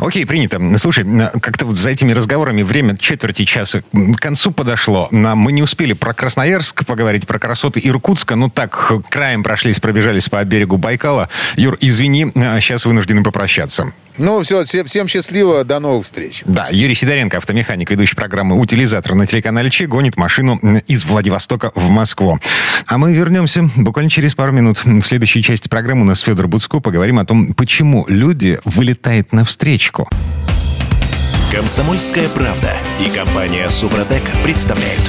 [0.01, 0.61] Окей, принято.
[0.79, 1.05] Слушай,
[1.41, 5.09] как-то вот за этими разговорами время четверти часа к концу подошло.
[5.11, 8.37] Мы не успели про Красноярск поговорить, про красоты Иркутска.
[8.37, 11.29] Ну так, краем прошлись, пробежались по берегу Байкала.
[11.57, 13.93] Юр, извини, сейчас вынуждены попрощаться.
[14.23, 16.43] Ну, все, всем, всем счастливо, до новых встреч.
[16.47, 21.89] Да, Юрий Сидоренко, автомеханик, ведущий программы «Утилизатор» на телеканале Че, гонит машину из Владивостока в
[21.89, 22.39] Москву.
[22.87, 24.85] А мы вернемся буквально через пару минут.
[24.85, 26.79] В следующей части программы у нас Федор Буцко.
[26.79, 30.09] Поговорим о том, почему люди вылетают навстречку.
[31.53, 35.03] Комсомольская правда и компания Супротек представляют.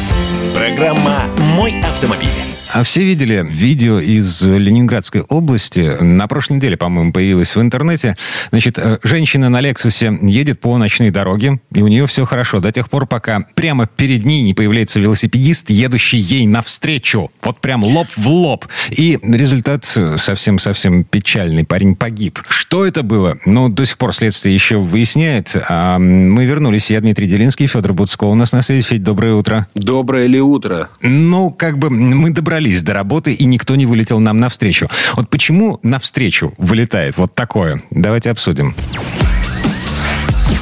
[0.55, 2.52] Программа «Мой автомобиль».
[2.73, 6.01] А все видели видео из Ленинградской области?
[6.01, 8.17] На прошлой неделе, по-моему, появилось в интернете.
[8.49, 12.71] Значит, э, женщина на Лексусе едет по ночной дороге, и у нее все хорошо до
[12.71, 17.29] тех пор, пока прямо перед ней не появляется велосипедист, едущий ей навстречу.
[17.43, 18.65] Вот прям лоб в лоб.
[18.89, 21.65] И результат э, совсем-совсем печальный.
[21.65, 22.39] Парень погиб.
[22.49, 23.37] Что это было?
[23.45, 25.55] Ну, до сих пор следствие еще выясняет.
[25.69, 26.89] А мы вернулись.
[26.89, 28.23] Я Дмитрий Делинский, Федор Буцко.
[28.23, 28.81] У нас на связи.
[28.81, 29.67] Федь, доброе утро.
[29.75, 30.89] Доброе ли утро?
[31.03, 34.87] Ну, как бы мы добрались до работы, и никто не вылетел нам навстречу.
[35.15, 37.81] Вот почему навстречу вылетает вот такое?
[37.91, 38.75] Давайте обсудим.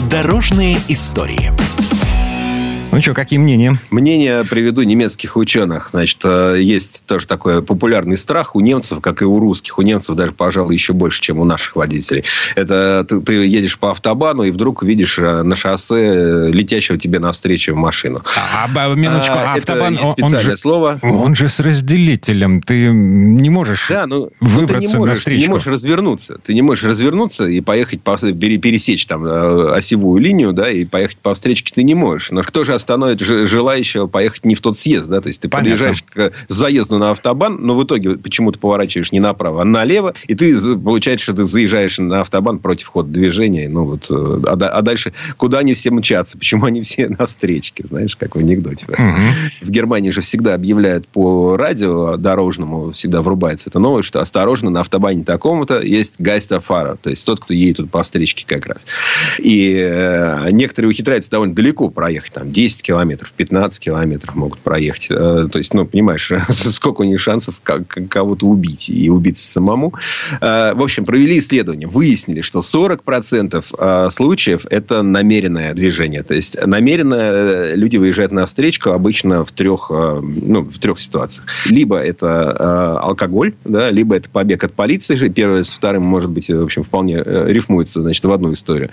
[0.09, 1.51] Дорожные истории.
[2.91, 3.77] Ну что, какие мнения?
[3.89, 5.89] Мнение приведу немецких ученых.
[5.91, 9.79] Значит, э, есть тоже такой популярный страх у немцев, как и у русских.
[9.79, 12.25] У немцев даже, пожалуй, еще больше, чем у наших водителей.
[12.55, 17.19] Это ты, ты едешь по автобану и вдруг видишь э, на шоссе э, летящего тебе
[17.19, 18.23] навстречу машину.
[18.35, 20.99] А, а, минуточку, А, а это автобан, есть он, специальное же, слово.
[21.01, 22.61] он же с разделителем.
[22.61, 25.39] Ты не можешь Да, ну, ну, выбраться ты не можешь, навстречу.
[25.41, 26.37] Ты не можешь развернуться.
[26.45, 29.23] Ты не можешь развернуться и поехать, по, пере- пересечь там
[29.71, 32.31] осевую линию, да, и поехать по встречке ты не можешь.
[32.31, 35.71] Но кто же остановит желающего поехать не в тот съезд, да, то есть ты Понятно.
[35.71, 40.35] подъезжаешь к заезду на автобан, но в итоге почему-то поворачиваешь не направо, а налево, и
[40.35, 44.81] ты получается, что ты заезжаешь на автобан против хода движения, ну вот, э, а, а
[44.81, 48.87] дальше куда они все мчатся, почему они все на встречке, знаешь, как в анекдоте.
[48.87, 49.67] Угу.
[49.67, 54.81] В Германии же всегда объявляют по радио дорожному, всегда врубается эта новость, что осторожно, на
[54.81, 58.85] автобане такому-то есть гайстафара, то есть тот, кто едет тут по встречке как раз.
[59.39, 65.07] И э, некоторые ухитряются довольно далеко проехать, там 10 километров, 15 километров могут проехать.
[65.09, 69.93] Э, то есть, ну, понимаешь, сколько у них шансов кого-то убить и убиться самому.
[70.39, 76.23] Э, в общем, провели исследование, выяснили, что 40% э, случаев это намеренное движение.
[76.23, 81.47] То есть, намеренно люди выезжают на встречку обычно в трех, ну, в трех ситуациях.
[81.65, 85.29] Либо это алкоголь, да, либо это побег от полиции.
[85.29, 88.89] Первое с вторым, может быть, в общем, вполне рифмуется, значит, в одну историю.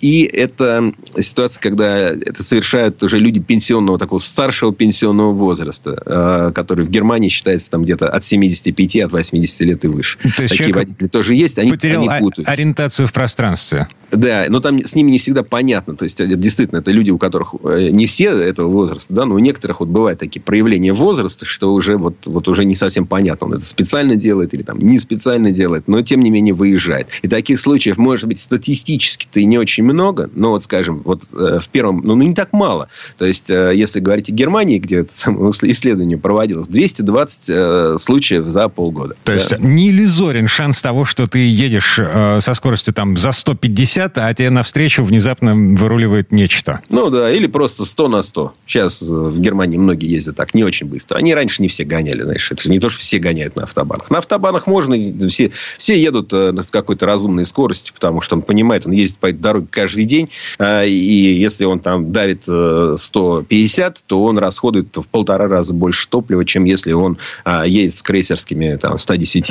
[0.00, 2.42] И это ситуация, когда это
[2.82, 8.08] совершают уже люди пенсионного, такого старшего пенсионного возраста, а, который в Германии считается там где-то
[8.08, 10.18] от 75, от 80 лет и выше.
[10.36, 12.52] То есть Такие водители тоже есть, они, потерял они путаются.
[12.52, 13.86] ориентацию в пространстве.
[14.12, 15.96] Да, но там с ними не всегда понятно.
[15.96, 19.38] То есть, действительно, это люди, у которых э, не все этого возраста, да, но у
[19.38, 23.54] некоторых вот бывают такие проявления возраста, что уже вот, вот уже не совсем понятно, он
[23.54, 27.08] это специально делает или там не специально делает, но тем не менее выезжает.
[27.22, 31.58] И таких случаев, может быть, статистически-то и не очень много, но вот, скажем, вот э,
[31.60, 32.88] в первом, ну, ну не так мало.
[33.16, 38.46] То есть, э, если говорить о Германии, где это самое исследование проводилось, 220 э, случаев
[38.46, 39.14] за полгода.
[39.24, 44.34] То есть, не иллюзорен шанс того, что ты едешь со скоростью там за 150, а
[44.34, 46.80] тебе навстречу внезапно выруливает нечто.
[46.88, 48.54] Ну да, или просто 100 на 100.
[48.66, 51.16] Сейчас в Германии многие ездят так, не очень быстро.
[51.18, 54.10] Они раньше не все гоняли, знаешь, это не то, что все гоняют на автобанах.
[54.10, 54.96] На автобанах можно,
[55.28, 59.38] все, все едут с какой-то разумной скоростью, потому что он понимает, он ездит по этой
[59.38, 65.48] дороге каждый день, и если он там давит 150, э, то он расходует в полтора
[65.48, 67.18] раза больше топлива, чем если он
[67.64, 69.50] едет с крейсерскими там, 110.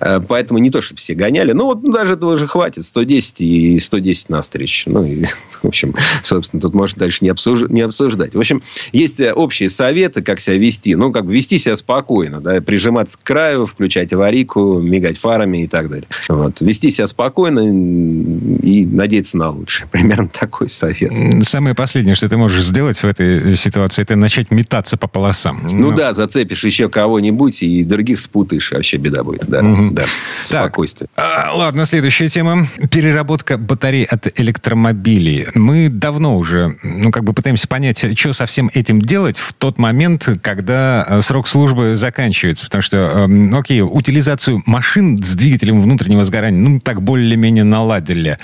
[0.00, 1.52] Э, поэтому не то, чтобы все гоняли.
[1.52, 2.84] Ну, вот даже этого же хватит.
[2.84, 3.44] 110 и
[3.80, 4.90] 110 на встречу.
[4.90, 5.24] Ну, и,
[5.62, 7.62] в общем, собственно, тут можно дальше не, обсуж...
[7.68, 8.34] не обсуждать.
[8.34, 10.94] В общем, есть э, общие советы, как себя вести.
[10.94, 12.40] Ну, как бы вести себя спокойно.
[12.40, 12.60] Да?
[12.60, 16.06] Прижиматься к краю, включать аварийку, мигать фарами и так далее.
[16.28, 16.60] Вот.
[16.60, 19.88] Вести себя спокойно и надеяться на лучшее.
[19.90, 21.12] Примерно такой совет
[21.56, 25.60] самое последнее, что ты можешь сделать в этой ситуации, это начать метаться по полосам.
[25.70, 29.46] Ну, ну да, зацепишь еще кого-нибудь и других спутаешь, вообще беда будет.
[29.48, 29.90] Да, угу.
[29.92, 30.04] да.
[30.44, 31.08] Спокойствие.
[31.14, 32.66] Так, а, ладно, следующая тема.
[32.90, 35.46] Переработка батарей от электромобилей.
[35.54, 39.78] Мы давно уже, ну, как бы пытаемся понять, что со всем этим делать в тот
[39.78, 42.66] момент, когда э, срок службы заканчивается.
[42.66, 42.96] Потому что,
[43.28, 48.38] э, окей, утилизацию машин с двигателем внутреннего сгорания, ну, так более-менее наладили.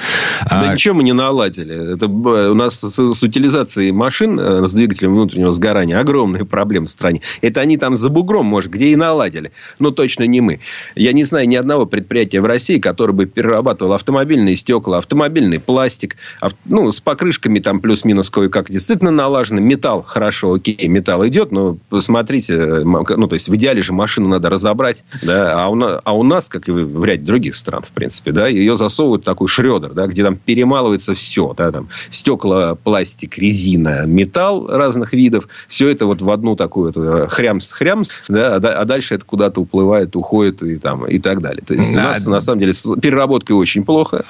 [0.49, 0.75] Да а...
[0.75, 1.95] ничего мы не наладили.
[1.95, 7.21] Это у нас с, утилизацией машин э, с двигателем внутреннего сгорания огромные проблемы в стране.
[7.41, 9.53] Это они там за бугром, может, где и наладили.
[9.79, 10.61] Но точно не мы.
[10.95, 16.17] Я не знаю ни одного предприятия в России, которое бы перерабатывало автомобильные стекла, автомобильный пластик,
[16.41, 16.53] ав...
[16.65, 19.61] ну, с покрышками там плюс-минус кое-как действительно налажено.
[19.61, 24.29] Металл, хорошо, окей, металл идет, но посмотрите, э, ну, то есть в идеале же машину
[24.29, 27.83] надо разобрать, да, а у нас, а у нас как и в ряде других стран,
[27.83, 31.89] в принципе, да, ее засовывают в такой шредер, да, где там перемалывается все, да, там
[32.11, 35.49] стекла, пластик, резина, металл разных видов.
[35.69, 40.15] Все это вот в одну такую вот хрямс-хрямс, да, а, а дальше это куда-то уплывает,
[40.17, 41.63] уходит и, там, и так далее.
[41.67, 41.99] То есть, а...
[41.99, 44.23] у нас, на самом деле, с переработкой очень плохо.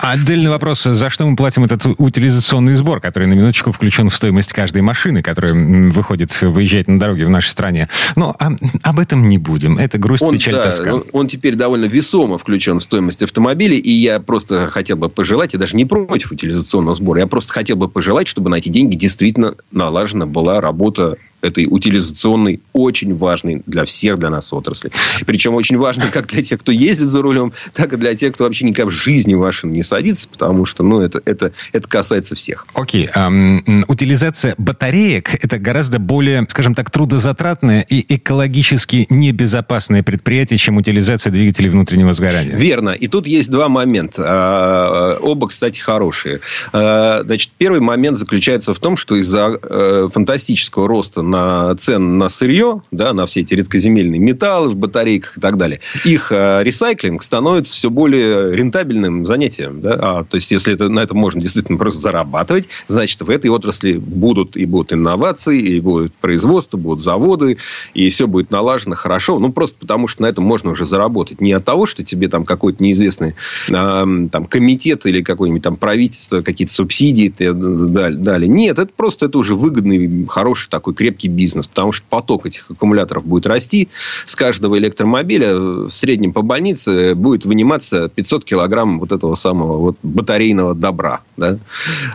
[0.43, 0.83] Отдельный вопрос.
[0.83, 5.23] За что мы платим этот утилизационный сбор, который на минуточку включен в стоимость каждой машины,
[5.23, 7.89] которая выходит, выезжает на дороге в нашей стране?
[8.17, 8.51] Но а,
[8.83, 9.79] об этом не будем.
[9.79, 10.95] Это грусть, он, печаль, да, тоска.
[10.95, 15.53] Он, он теперь довольно весомо включен в стоимость автомобиля, и я просто хотел бы пожелать,
[15.53, 18.97] я даже не против утилизационного сбора, я просто хотел бы пожелать, чтобы на эти деньги
[18.97, 24.91] действительно налажена была работа этой утилизационной, очень важной для всех, для нас отрасли.
[25.27, 28.45] Причем очень важной как для тех, кто ездит за рулем, так и для тех, кто
[28.45, 32.35] вообще никак в жизни в машину не садится, потому что ну, это, это, это касается
[32.35, 32.67] всех.
[32.75, 33.07] Окей.
[33.07, 33.13] Okay.
[33.15, 41.33] Um, утилизация батареек– это гораздо более, скажем так, трудозатратное и экологически небезопасное предприятие, чем утилизация
[41.33, 42.57] двигателей внутреннего сгорания.
[42.57, 42.91] Верно.
[42.91, 44.25] И тут есть два момента.
[44.27, 46.41] А, оба, кстати, хорошие.
[46.73, 52.29] А, значит, первый момент заключается в том, что из-за э, фантастического роста на цен на
[52.29, 57.23] сырье, да, на все эти редкоземельные металлы в батарейках и так далее, их э, ресайклинг
[57.23, 59.81] становится все более рентабельным занятием.
[59.81, 59.99] Да?
[60.01, 63.95] А, то есть, если это, на этом можно действительно просто зарабатывать, значит, в этой отрасли
[63.95, 67.57] будут и будут инновации, и будет производство, будут заводы,
[67.95, 69.39] и все будет налажено хорошо.
[69.39, 71.41] Ну, просто потому, что на этом можно уже заработать.
[71.41, 73.35] Не от того, что тебе там какой-то неизвестный
[73.69, 78.47] там, комитет или какое-нибудь там правительство какие-то субсидии дали.
[78.47, 83.25] Нет, это просто это уже выгодный, хороший такой крепкий бизнес, потому что поток этих аккумуляторов
[83.25, 83.89] будет расти.
[84.27, 89.97] С каждого электромобиля в среднем по больнице будет выниматься 500 килограмм вот этого самого вот
[90.03, 91.21] батарейного добра.
[91.37, 91.59] Да?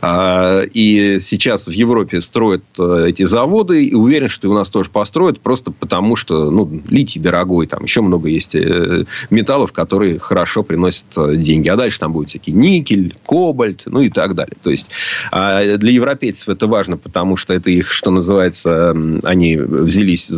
[0.01, 4.69] А, и сейчас в Европе строят э, эти заводы, и уверен, что и у нас
[4.69, 10.19] тоже построят, просто потому что ну, литий дорогой, там еще много есть э, металлов, которые
[10.19, 11.69] хорошо приносят э, деньги.
[11.69, 14.57] А дальше там будет всякий никель, кобальт, ну и так далее.
[14.61, 14.89] То есть
[15.31, 18.93] а для европейцев это важно, потому что это их, что называется,
[19.23, 20.31] они взялись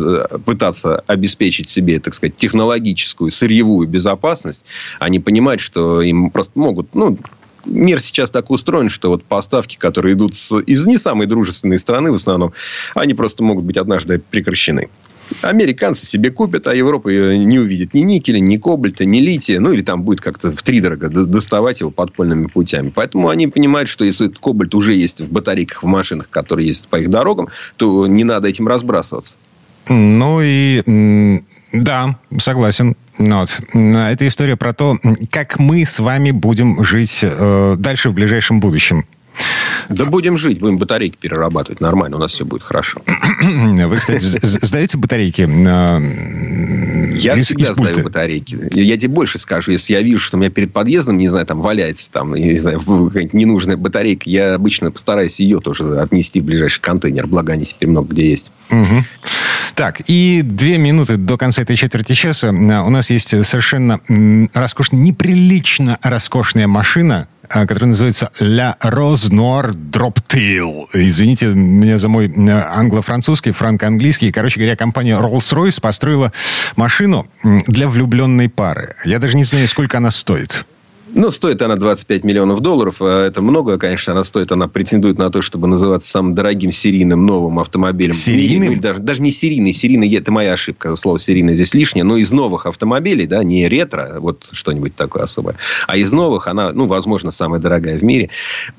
[0.44, 4.64] пытаться обеспечить себе, так сказать, технологическую, сырьевую безопасность.
[4.98, 7.18] Они понимают, что им просто могут, ну,
[7.66, 12.12] мир сейчас так устроен, что вот поставки, которые идут с, из не самой дружественной страны
[12.12, 12.52] в основном,
[12.94, 14.88] они просто могут быть однажды прекращены.
[15.42, 19.60] Американцы себе купят, а Европа не увидит ни никеля, ни кобальта, ни лития.
[19.60, 22.92] Ну, или там будет как-то в три дорого доставать его подпольными путями.
[22.94, 26.88] Поэтому они понимают, что если этот кобальт уже есть в батарейках, в машинах, которые есть
[26.88, 29.36] по их дорогам, то не надо этим разбрасываться.
[29.88, 31.40] Ну и
[31.72, 32.96] да, согласен.
[33.18, 33.60] Ну вот.
[33.74, 34.96] Это история про то,
[35.30, 39.04] как мы с вами будем жить э, дальше в ближайшем будущем.
[39.88, 41.80] Да будем жить, будем батарейки перерабатывать.
[41.80, 43.02] Нормально, у нас все будет хорошо.
[43.06, 44.24] Вы, кстати,
[44.64, 45.42] сдаете батарейки?
[47.18, 48.56] Я из, всегда из сдаю батарейки.
[48.78, 49.72] Я тебе больше скажу.
[49.72, 52.80] Если я вижу, что у меня перед подъездом, не знаю, там валяется там, не знаю,
[53.32, 57.26] ненужная батарейка, я обычно постараюсь ее тоже отнести в ближайший контейнер.
[57.26, 58.52] Благо, они теперь много где есть.
[58.70, 59.04] Угу.
[59.74, 62.50] Так, и две минуты до конца этой четверти часа.
[62.50, 63.98] У нас есть совершенно
[64.54, 70.86] роскошная, неприлично роскошная машина, который называется «La Rose Noir Droptail».
[70.94, 74.30] Извините меня за мой англо-французский, франко-английский.
[74.30, 76.32] Короче говоря, компания Rolls-Royce построила
[76.76, 78.94] машину для влюбленной пары.
[79.04, 80.64] Я даже не знаю, сколько она стоит.
[81.14, 82.96] Ну, стоит она 25 миллионов долларов.
[83.00, 84.52] А это много, конечно, она стоит.
[84.52, 88.12] Она претендует на то, чтобы называться самым дорогим серийным новым автомобилем.
[88.12, 88.74] Серийным?
[88.74, 89.72] Ну, даже, даже не серийный.
[89.72, 90.94] Серийный– это моя ошибка.
[90.96, 92.04] Слово серийный здесь лишнее.
[92.04, 96.72] Но из новых автомобилей, да, не ретро, вот что-нибудь такое особое, а из новых она,
[96.72, 98.30] ну, возможно, самая дорогая в мире.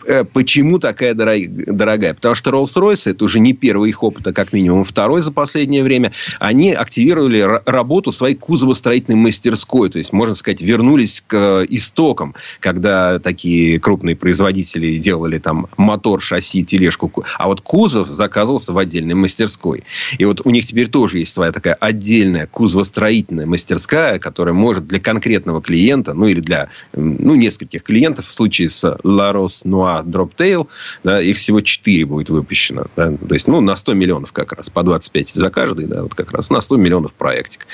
[0.06, 2.13] Э, почему такая дорогая?
[2.13, 5.84] Потому что Rolls-Royce– это уже не первый их опыт, а как минимум второй за последнее
[5.84, 6.12] время.
[6.39, 9.89] Они активировали работу своей кузовостроительной мастерской.
[9.89, 15.67] То есть, можно сказать, вернулись к э, истокам сроком, когда такие крупные производители делали там
[15.77, 19.84] мотор, шасси, тележку, а вот кузов заказывался в отдельной мастерской.
[20.17, 24.99] И вот у них теперь тоже есть своя такая отдельная кузовостроительная мастерская, которая может для
[24.99, 30.67] конкретного клиента, ну или для ну, нескольких клиентов, в случае с La Rose Noir Droptail,
[31.03, 32.86] да, их всего 4 будет выпущено.
[32.95, 36.15] Да, то есть, ну, на 100 миллионов как раз, по 25 за каждый, да, вот
[36.15, 37.67] как раз на 100 миллионов проектик.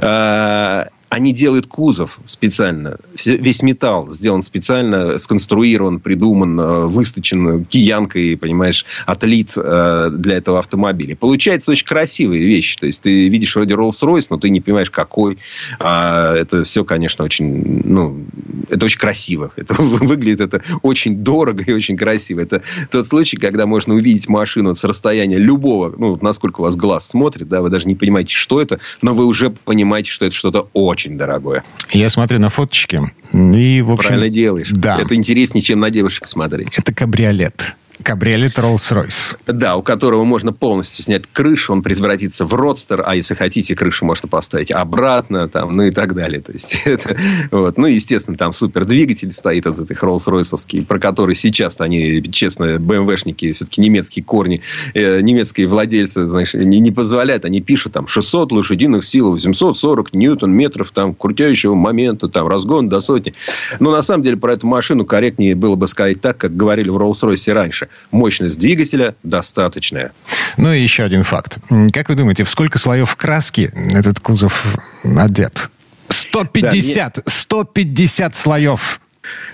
[0.00, 2.96] А, они делают кузов специально.
[3.24, 11.14] Весь металл сделан специально, сконструирован, придуман, э, высточен киянкой, понимаешь, отлит э, для этого автомобиля.
[11.14, 12.76] Получается очень красивая вещь.
[12.76, 15.38] То есть, ты видишь вроде Rolls-Royce, но ты не понимаешь, какой.
[15.78, 17.82] А это все, конечно, очень...
[17.84, 18.26] Ну,
[18.68, 19.52] это очень красиво.
[19.54, 22.40] Это выглядит это очень дорого и очень красиво.
[22.40, 27.08] Это тот случай, когда можно увидеть машину с расстояния любого, ну, насколько у вас глаз
[27.08, 30.68] смотрит, да, вы даже не понимаете, что это, но вы уже понимаете, что это что-то
[30.72, 31.62] очень очень дорогое.
[31.90, 33.00] Я смотрю на фоточки.
[33.32, 34.70] И, в общем, Правильно делаешь.
[34.70, 34.98] Да.
[34.98, 36.78] Это интереснее, чем на девушек смотреть.
[36.78, 37.76] Это кабриолет.
[38.06, 39.36] Кабриолет Rolls-Royce.
[39.48, 44.04] Да, у которого можно полностью снять крышу, он превратится в родстер, а если хотите, крышу
[44.04, 46.40] можно поставить обратно, там, ну и так далее.
[46.40, 47.16] То есть, это,
[47.50, 47.76] вот.
[47.78, 53.50] Ну, естественно, там супер двигатель стоит от этих Rolls-Royce'овский, про который сейчас они, честно, BMW-шники,
[53.50, 54.62] все-таки немецкие корни,
[54.94, 60.92] э, немецкие владельцы, знаешь, не, не позволяют, они пишут там 600 лошадиных сил, 840 ньютон-метров,
[60.92, 63.34] там, крутящего момента, там, разгон до сотни.
[63.80, 66.98] Но на самом деле про эту машину корректнее было бы сказать так, как говорили в
[66.98, 67.88] Rolls-Royce раньше.
[68.10, 70.12] Мощность двигателя достаточная.
[70.56, 71.58] Ну и еще один факт.
[71.92, 74.64] Как вы думаете, в сколько слоев краски этот кузов
[75.16, 75.70] одет?
[76.08, 77.14] 150!
[77.16, 79.00] Да, 150 слоев!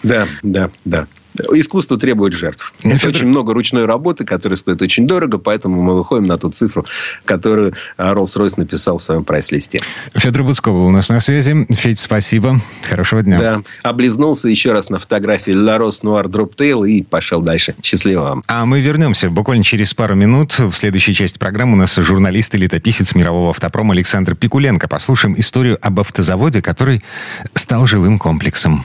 [0.02, 1.06] Да, да, да.
[1.52, 2.72] Искусство требует жертв.
[2.78, 2.96] Федор...
[2.96, 6.86] Это очень много ручной работы, которая стоит очень дорого, поэтому мы выходим на ту цифру,
[7.24, 9.80] которую Rolls-Royce написал в своем прайс-листе.
[10.14, 11.66] Федор Буцков у нас на связи.
[11.70, 12.60] Федь, спасибо.
[12.88, 13.38] Хорошего дня.
[13.38, 13.62] Да.
[13.82, 17.74] Облизнулся еще раз на фотографии Noir Drop Tail и пошел дальше.
[17.82, 18.44] Счастливо вам.
[18.46, 20.58] А мы вернемся буквально через пару минут.
[20.58, 24.88] В следующей части программы у нас журналист и летописец мирового автопрома Александр Пикуленко.
[24.88, 27.02] Послушаем историю об автозаводе, который
[27.54, 28.84] стал жилым комплексом.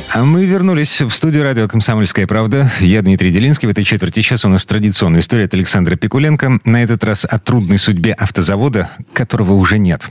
[0.13, 2.69] А мы вернулись в студию радио «Комсомольская правда».
[2.81, 3.65] Я Дмитрий Делинский.
[3.69, 6.59] В этой четверти часа у нас традиционная история от Александра Пикуленко.
[6.65, 10.09] На этот раз о трудной судьбе автозавода, которого уже нет.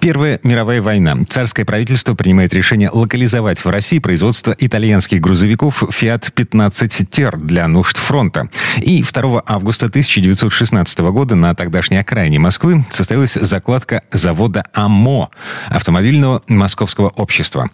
[0.00, 1.16] Первая мировая война.
[1.26, 7.96] Царское правительство принимает решение локализовать в России производство итальянских грузовиков Fiat 15 Ter для нужд
[7.96, 8.50] фронта.
[8.76, 15.30] И 2 августа 1916 года на тогдашней окраине Москвы состоялась закладка завода АМО
[15.70, 17.70] автомобильного московского общества.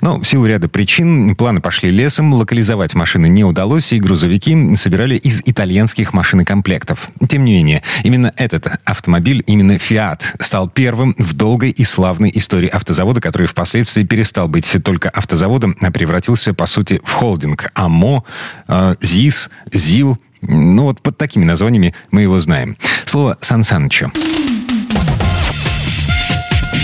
[0.00, 0.91] Но в силу ряда причин
[1.36, 7.10] планы пошли лесом, локализовать машины не удалось, и грузовики собирали из итальянских машинокомплектов.
[7.28, 12.68] Тем не менее, именно этот автомобиль, именно Fiat, стал первым в долгой и славной истории
[12.68, 18.24] автозавода, который впоследствии перестал быть только автозаводом, а превратился, по сути, в холдинг АМО,
[18.68, 22.76] э, ЗИС, ЗИЛ, ну вот под такими названиями мы его знаем.
[23.06, 24.10] Слово Сан Санычу.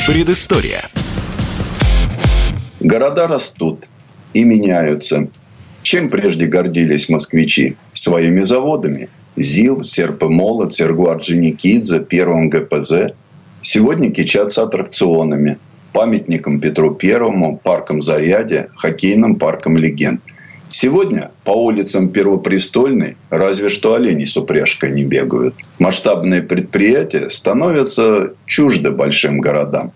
[0.06, 0.88] Предыстория.
[2.80, 3.88] Города растут
[4.35, 5.29] и меняются.
[5.83, 7.76] Чем прежде гордились москвичи?
[7.93, 9.09] Своими заводами.
[9.37, 13.14] ЗИЛ, Серпомолот, Сергуарджиникидзе, Первым ГПЗ.
[13.61, 15.59] Сегодня кичатся аттракционами.
[15.93, 20.20] Памятником Петру Первому, парком Заряде, хоккейным парком Легенд.
[20.68, 25.55] Сегодня по улицам Первопрестольной разве что олени с упряжкой не бегают.
[25.79, 29.93] Масштабные предприятия становятся чужды большим городам.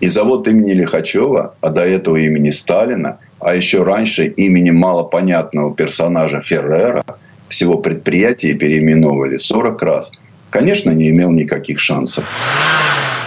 [0.00, 6.40] И завод имени Лихачева, а до этого имени Сталина, а еще раньше имени малопонятного персонажа
[6.40, 7.04] Феррера,
[7.48, 10.12] всего предприятия переименовывали 40 раз,
[10.50, 12.24] конечно, не имел никаких шансов.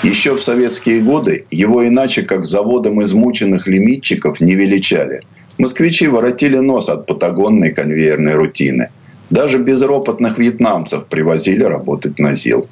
[0.03, 5.21] Еще в советские годы его иначе как заводом измученных лимитчиков не величали.
[5.57, 8.89] Москвичи воротили нос от патагонной конвейерной рутины.
[9.29, 12.67] Даже безропотных вьетнамцев привозили работать на ЗИЛ.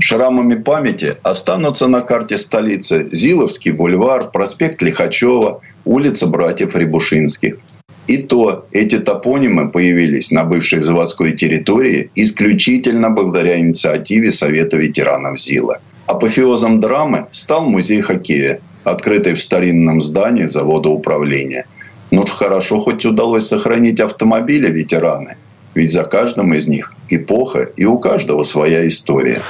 [0.00, 7.58] Шрамами памяти останутся на карте столицы Зиловский бульвар, проспект Лихачева, улица братьев Рябушинских.
[8.06, 15.78] И то эти топонимы появились на бывшей заводской территории исключительно благодаря инициативе Совета ветеранов ЗИЛа.
[16.06, 21.66] Апофеозом драмы стал музей хоккея, открытый в старинном здании завода управления.
[22.10, 25.36] Ну уж хорошо хоть удалось сохранить автомобили ветераны–
[25.74, 29.40] ведь за каждым из них эпоха, и у каждого своя история.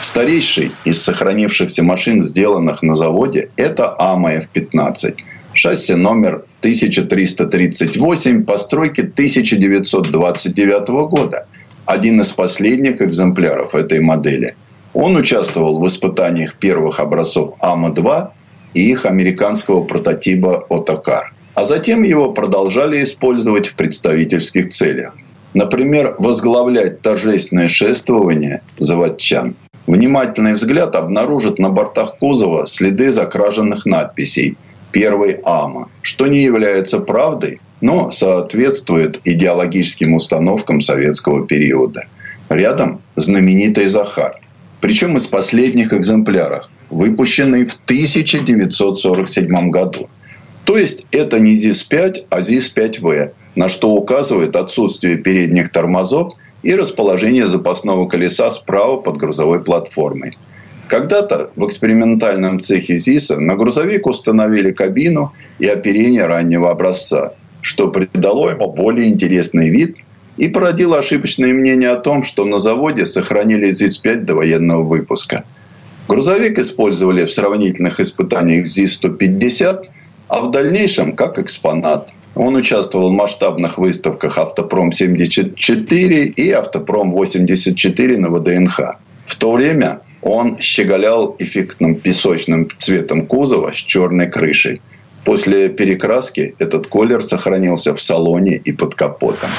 [0.00, 5.16] Старейший из сохранившихся машин, сделанных на заводе, это АМА F-15.
[5.52, 11.46] Шасси номер 1338 постройки 1929 года.
[11.86, 14.54] Один из последних экземпляров этой модели.
[14.92, 18.28] Он участвовал в испытаниях первых образцов АМА-2
[18.74, 25.14] и их американского прототипа «Отокар» а затем его продолжали использовать в представительских целях.
[25.54, 29.56] Например, возглавлять торжественное шествование заводчан.
[29.86, 34.58] Внимательный взгляд обнаружит на бортах кузова следы закраженных надписей
[34.92, 42.02] «Первый АМА», что не является правдой, но соответствует идеологическим установкам советского периода.
[42.50, 44.40] Рядом знаменитый Захар.
[44.82, 50.10] Причем из последних экземпляров, выпущенный в 1947 году.
[50.66, 57.46] То есть это не ЗИС-5, а ЗИС-5В, на что указывает отсутствие передних тормозов и расположение
[57.46, 60.36] запасного колеса справа под грузовой платформой.
[60.88, 68.50] Когда-то в экспериментальном цехе ЗИСа на грузовик установили кабину и оперение раннего образца, что придало
[68.50, 69.96] ему более интересный вид
[70.36, 75.44] и породило ошибочное мнение о том, что на заводе сохранили ЗИС-5 до военного выпуска.
[76.08, 79.86] Грузовик использовали в сравнительных испытаниях ЗИС-150
[80.28, 82.10] а в дальнейшем как экспонат.
[82.34, 88.80] Он участвовал в масштабных выставках «Автопром-74» и «Автопром-84» на ВДНХ.
[89.24, 94.82] В то время он щеголял эффектным песочным цветом кузова с черной крышей.
[95.24, 99.50] После перекраски этот колер сохранился в салоне и под капотом.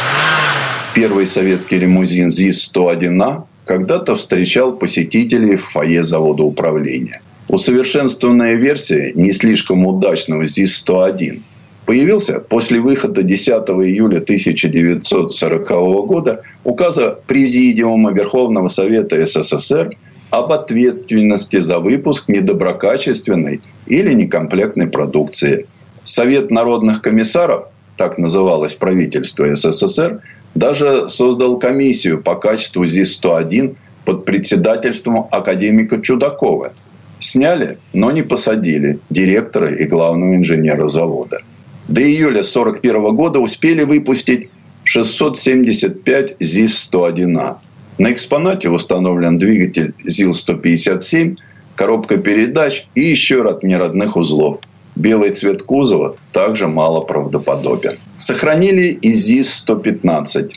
[0.93, 7.21] Первый советский лимузин ЗИС-101А когда-то встречал посетителей в фойе завода управления.
[7.49, 11.41] Усовершенствованная версия не слишком удачного ЗИС-101
[11.85, 15.67] появился после выхода 10 июля 1940
[16.05, 19.95] года указа Президиума Верховного Совета СССР
[20.29, 25.67] об ответственности за выпуск недоброкачественной или некомплектной продукции.
[26.03, 30.21] Совет народных комиссаров, так называлось правительство СССР,
[30.53, 36.73] даже создал комиссию по качеству ЗИС-101 под председательством академика Чудакова.
[37.19, 41.39] Сняли, но не посадили директора и главного инженера завода.
[41.87, 44.49] До июля 1941 года успели выпустить
[44.83, 47.57] 675 ЗИС-101А.
[47.97, 51.37] На экспонате установлен двигатель ЗИЛ-157,
[51.75, 54.59] коробка передач и еще ряд неродных узлов.
[54.95, 57.97] Белый цвет кузова также мало правдоподобен.
[58.17, 60.51] Сохранили и ЗИС-115,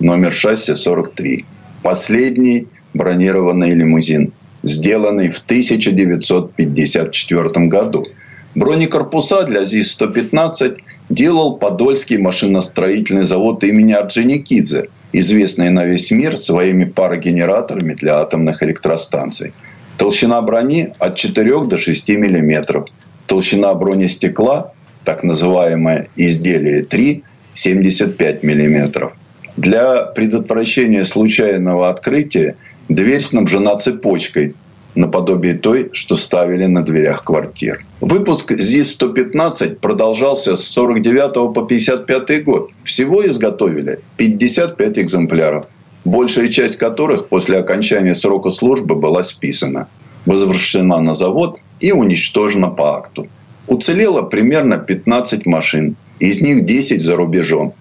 [0.00, 1.44] номер шасси 43.
[1.82, 4.32] Последний бронированный лимузин,
[4.62, 8.06] сделанный в 1954 году.
[8.54, 10.76] Бронекорпуса для ЗИС-115
[11.08, 19.52] делал Подольский машиностроительный завод имени Орджоникидзе, известный на весь мир своими парогенераторами для атомных электростанций.
[19.96, 22.84] Толщина брони от 4 до 6 мм.
[23.26, 24.72] Толщина бронестекла,
[25.04, 27.22] так называемое изделие 3,
[27.54, 29.12] 75 мм.
[29.56, 32.56] Для предотвращения случайного открытия
[32.94, 34.54] дверь снабжена цепочкой,
[34.94, 37.84] наподобие той, что ставили на дверях квартир.
[38.00, 42.70] Выпуск ЗИС-115 продолжался с 49 по 55 год.
[42.84, 45.66] Всего изготовили 55 экземпляров,
[46.04, 49.88] большая часть которых после окончания срока службы была списана,
[50.26, 53.28] возвращена на завод и уничтожена по акту.
[53.66, 57.74] Уцелело примерно 15 машин, из них 10 за рубежом.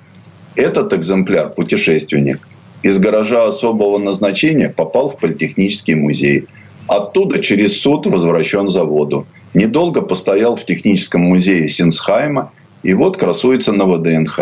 [0.56, 2.48] Этот экземпляр «Путешественник»
[2.84, 6.48] из гаража особого назначения попал в Политехнический музей–
[6.92, 9.26] Оттуда через суд возвращен заводу.
[9.54, 12.52] Недолго постоял в техническом музее Синсхайма
[12.84, 14.40] и вот красуется на ВДНХ.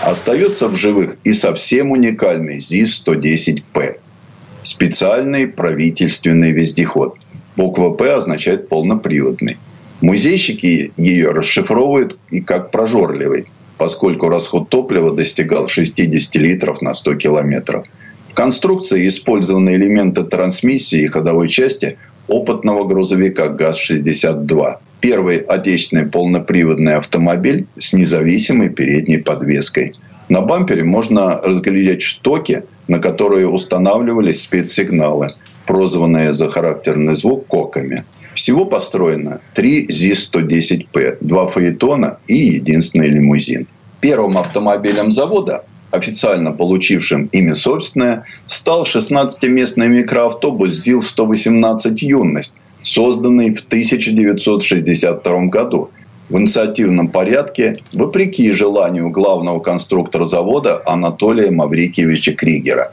[0.00, 3.96] Остается в живых и совсем уникальный ЗИС-110П.
[4.62, 7.16] Специальный правительственный вездеход.
[7.56, 9.56] Буква «П» означает полноприводный.
[10.00, 13.46] Музейщики ее расшифровывают и как прожорливый,
[13.78, 17.86] поскольку расход топлива достигал 60 литров на 100 километров–
[18.38, 21.98] конструкции использованы элементы трансмиссии и ходовой части
[22.28, 24.76] опытного грузовика ГАЗ-62.
[25.00, 29.96] Первый отечественный полноприводный автомобиль с независимой передней подвеской.
[30.28, 35.34] На бампере можно разглядеть штоки, на которые устанавливались спецсигналы,
[35.66, 38.04] прозванные за характерный звук коками.
[38.38, 43.66] Всего построено три ЗИС-110П, два фаэтона и единственный лимузин.
[44.00, 55.40] Первым автомобилем завода официально получившим имя собственное, стал 16-местный микроавтобус ЗИЛ-118 «Юность», созданный в 1962
[55.46, 55.90] году
[56.28, 62.92] в инициативном порядке, вопреки желанию главного конструктора завода Анатолия Маврикиевича Кригера.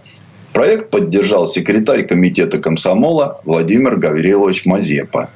[0.55, 5.29] Проект поддержал секретарь комитета комсомола Владимир Гаврилович Мазепа.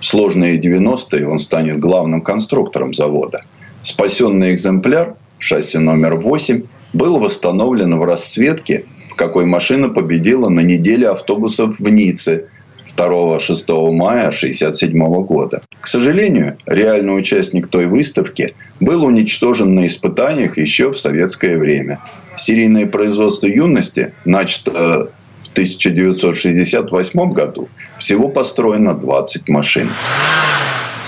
[0.00, 3.40] В сложные 90-е он станет главным конструктором завода.
[3.80, 6.62] Спасенный экземпляр, шасси номер 8,
[6.92, 12.50] был восстановлен в расцветке, в какой машина победила на неделе автобусов в Ницце
[12.96, 15.62] 2-6 мая 1967 года.
[15.80, 22.00] К сожалению, реальный участник той выставки был уничтожен на испытаниях еще в советское время.
[22.36, 25.10] Серийное производство юности начато
[25.42, 27.68] в 1968 году.
[27.98, 29.88] Всего построено 20 машин.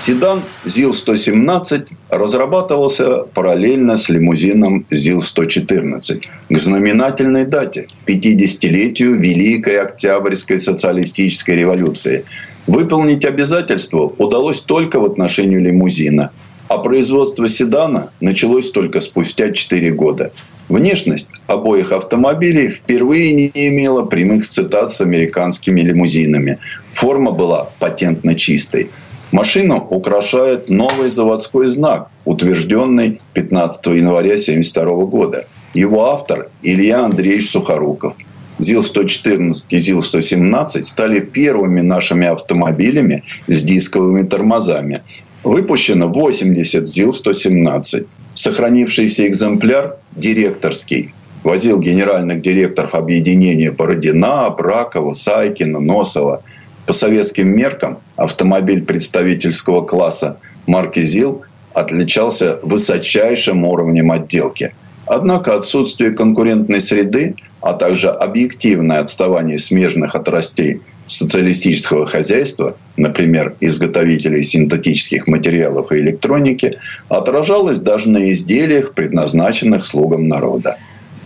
[0.01, 12.24] Седан ЗИЛ-117 разрабатывался параллельно с лимузином ЗИЛ-114 к знаменательной дате– 50-летию Великой Октябрьской социалистической революции.
[12.68, 16.30] Выполнить обязательство удалось только в отношении лимузина,
[16.68, 20.30] а производство седана началось только спустя 4 года.
[20.68, 26.59] Внешность обоих автомобилей впервые не имела прямых цитат с американскими лимузинами.
[26.88, 28.90] Форма была патентно чистой–
[29.31, 35.47] Машину украшает новый заводской знак, утвержденный 15 января 1972 года.
[35.74, 38.14] Его автор Илья Андреевич Сухоруков.
[38.59, 45.03] ЗИЛ-114 и ЗИЛ-117 стали первыми нашими автомобилями с дисковыми тормозами.
[45.45, 48.07] Выпущено 80 ЗИЛ-117.
[48.33, 51.12] Сохранившийся экземпляр директорский
[51.45, 56.43] возил генеральных директоров объединения Бородина, Абракова, Сайкина, Носова–
[56.89, 61.43] по советским меркам автомобиль представительского класса марки ЗИЛ
[61.74, 64.74] отличался высочайшим уровнем отделки.
[65.05, 75.26] Однако отсутствие конкурентной среды, а также объективное отставание смежных отрастей социалистического хозяйства, например, изготовителей синтетических
[75.26, 76.78] материалов и электроники,
[77.11, 80.78] отражалось даже на изделиях, предназначенных слугам народа.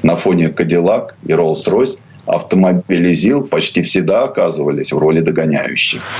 [0.03, 1.99] На фоне Кадиллак и Роллс-Ройс
[2.33, 6.16] автомобили ЗИЛ почти всегда оказывались в роли догоняющих.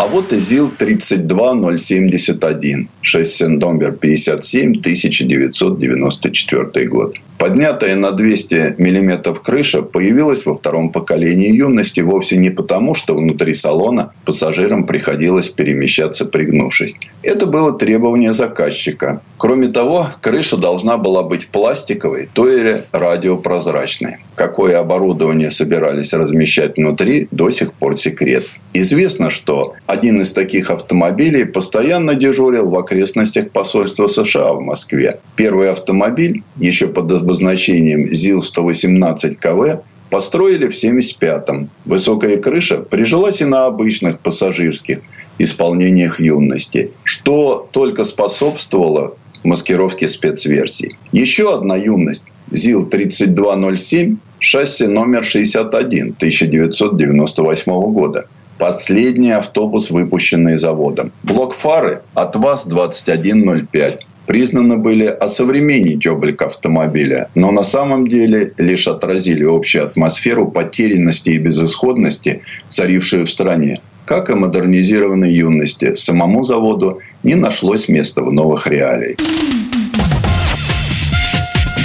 [0.00, 7.16] А вот и ЗИЛ-32071, шасси номер 57, 1994 год.
[7.40, 13.54] Поднятая на 200 мм крыша появилась во втором поколении юности вовсе не потому, что внутри
[13.54, 16.96] салона пассажирам приходилось перемещаться пригнувшись.
[17.22, 19.22] Это было требование заказчика.
[19.38, 24.18] Кроме того, крыша должна была быть пластиковой, то или радиопрозрачной.
[24.34, 28.44] Какое оборудование собирались размещать внутри, до сих пор секрет.
[28.74, 35.18] Известно, что один из таких автомобилей постоянно дежурил в окрестностях посольства США в Москве.
[35.34, 41.70] Первый автомобиль, еще под обозначением ЗИЛ-118КВ, построили в 1975-м.
[41.86, 45.00] Высокая крыша прижилась и на обычных пассажирских
[45.38, 50.96] исполнениях юности, что только способствовало маскировке спецверсий.
[51.10, 58.26] Еще одна юность ЗИЛ-3207 шасси номер 61 1998 года–
[58.60, 61.12] Последний автобус, выпущенный заводом.
[61.22, 69.44] Блок фары от ВАЗ-2105 признаны были осовременить облик автомобиля, но на самом деле лишь отразили
[69.44, 73.80] общую атмосферу потерянности и безысходности, царившую в стране.
[74.04, 79.16] Как и модернизированной юности, самому заводу не нашлось места в новых реалиях.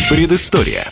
[0.09, 0.91] Предыстория.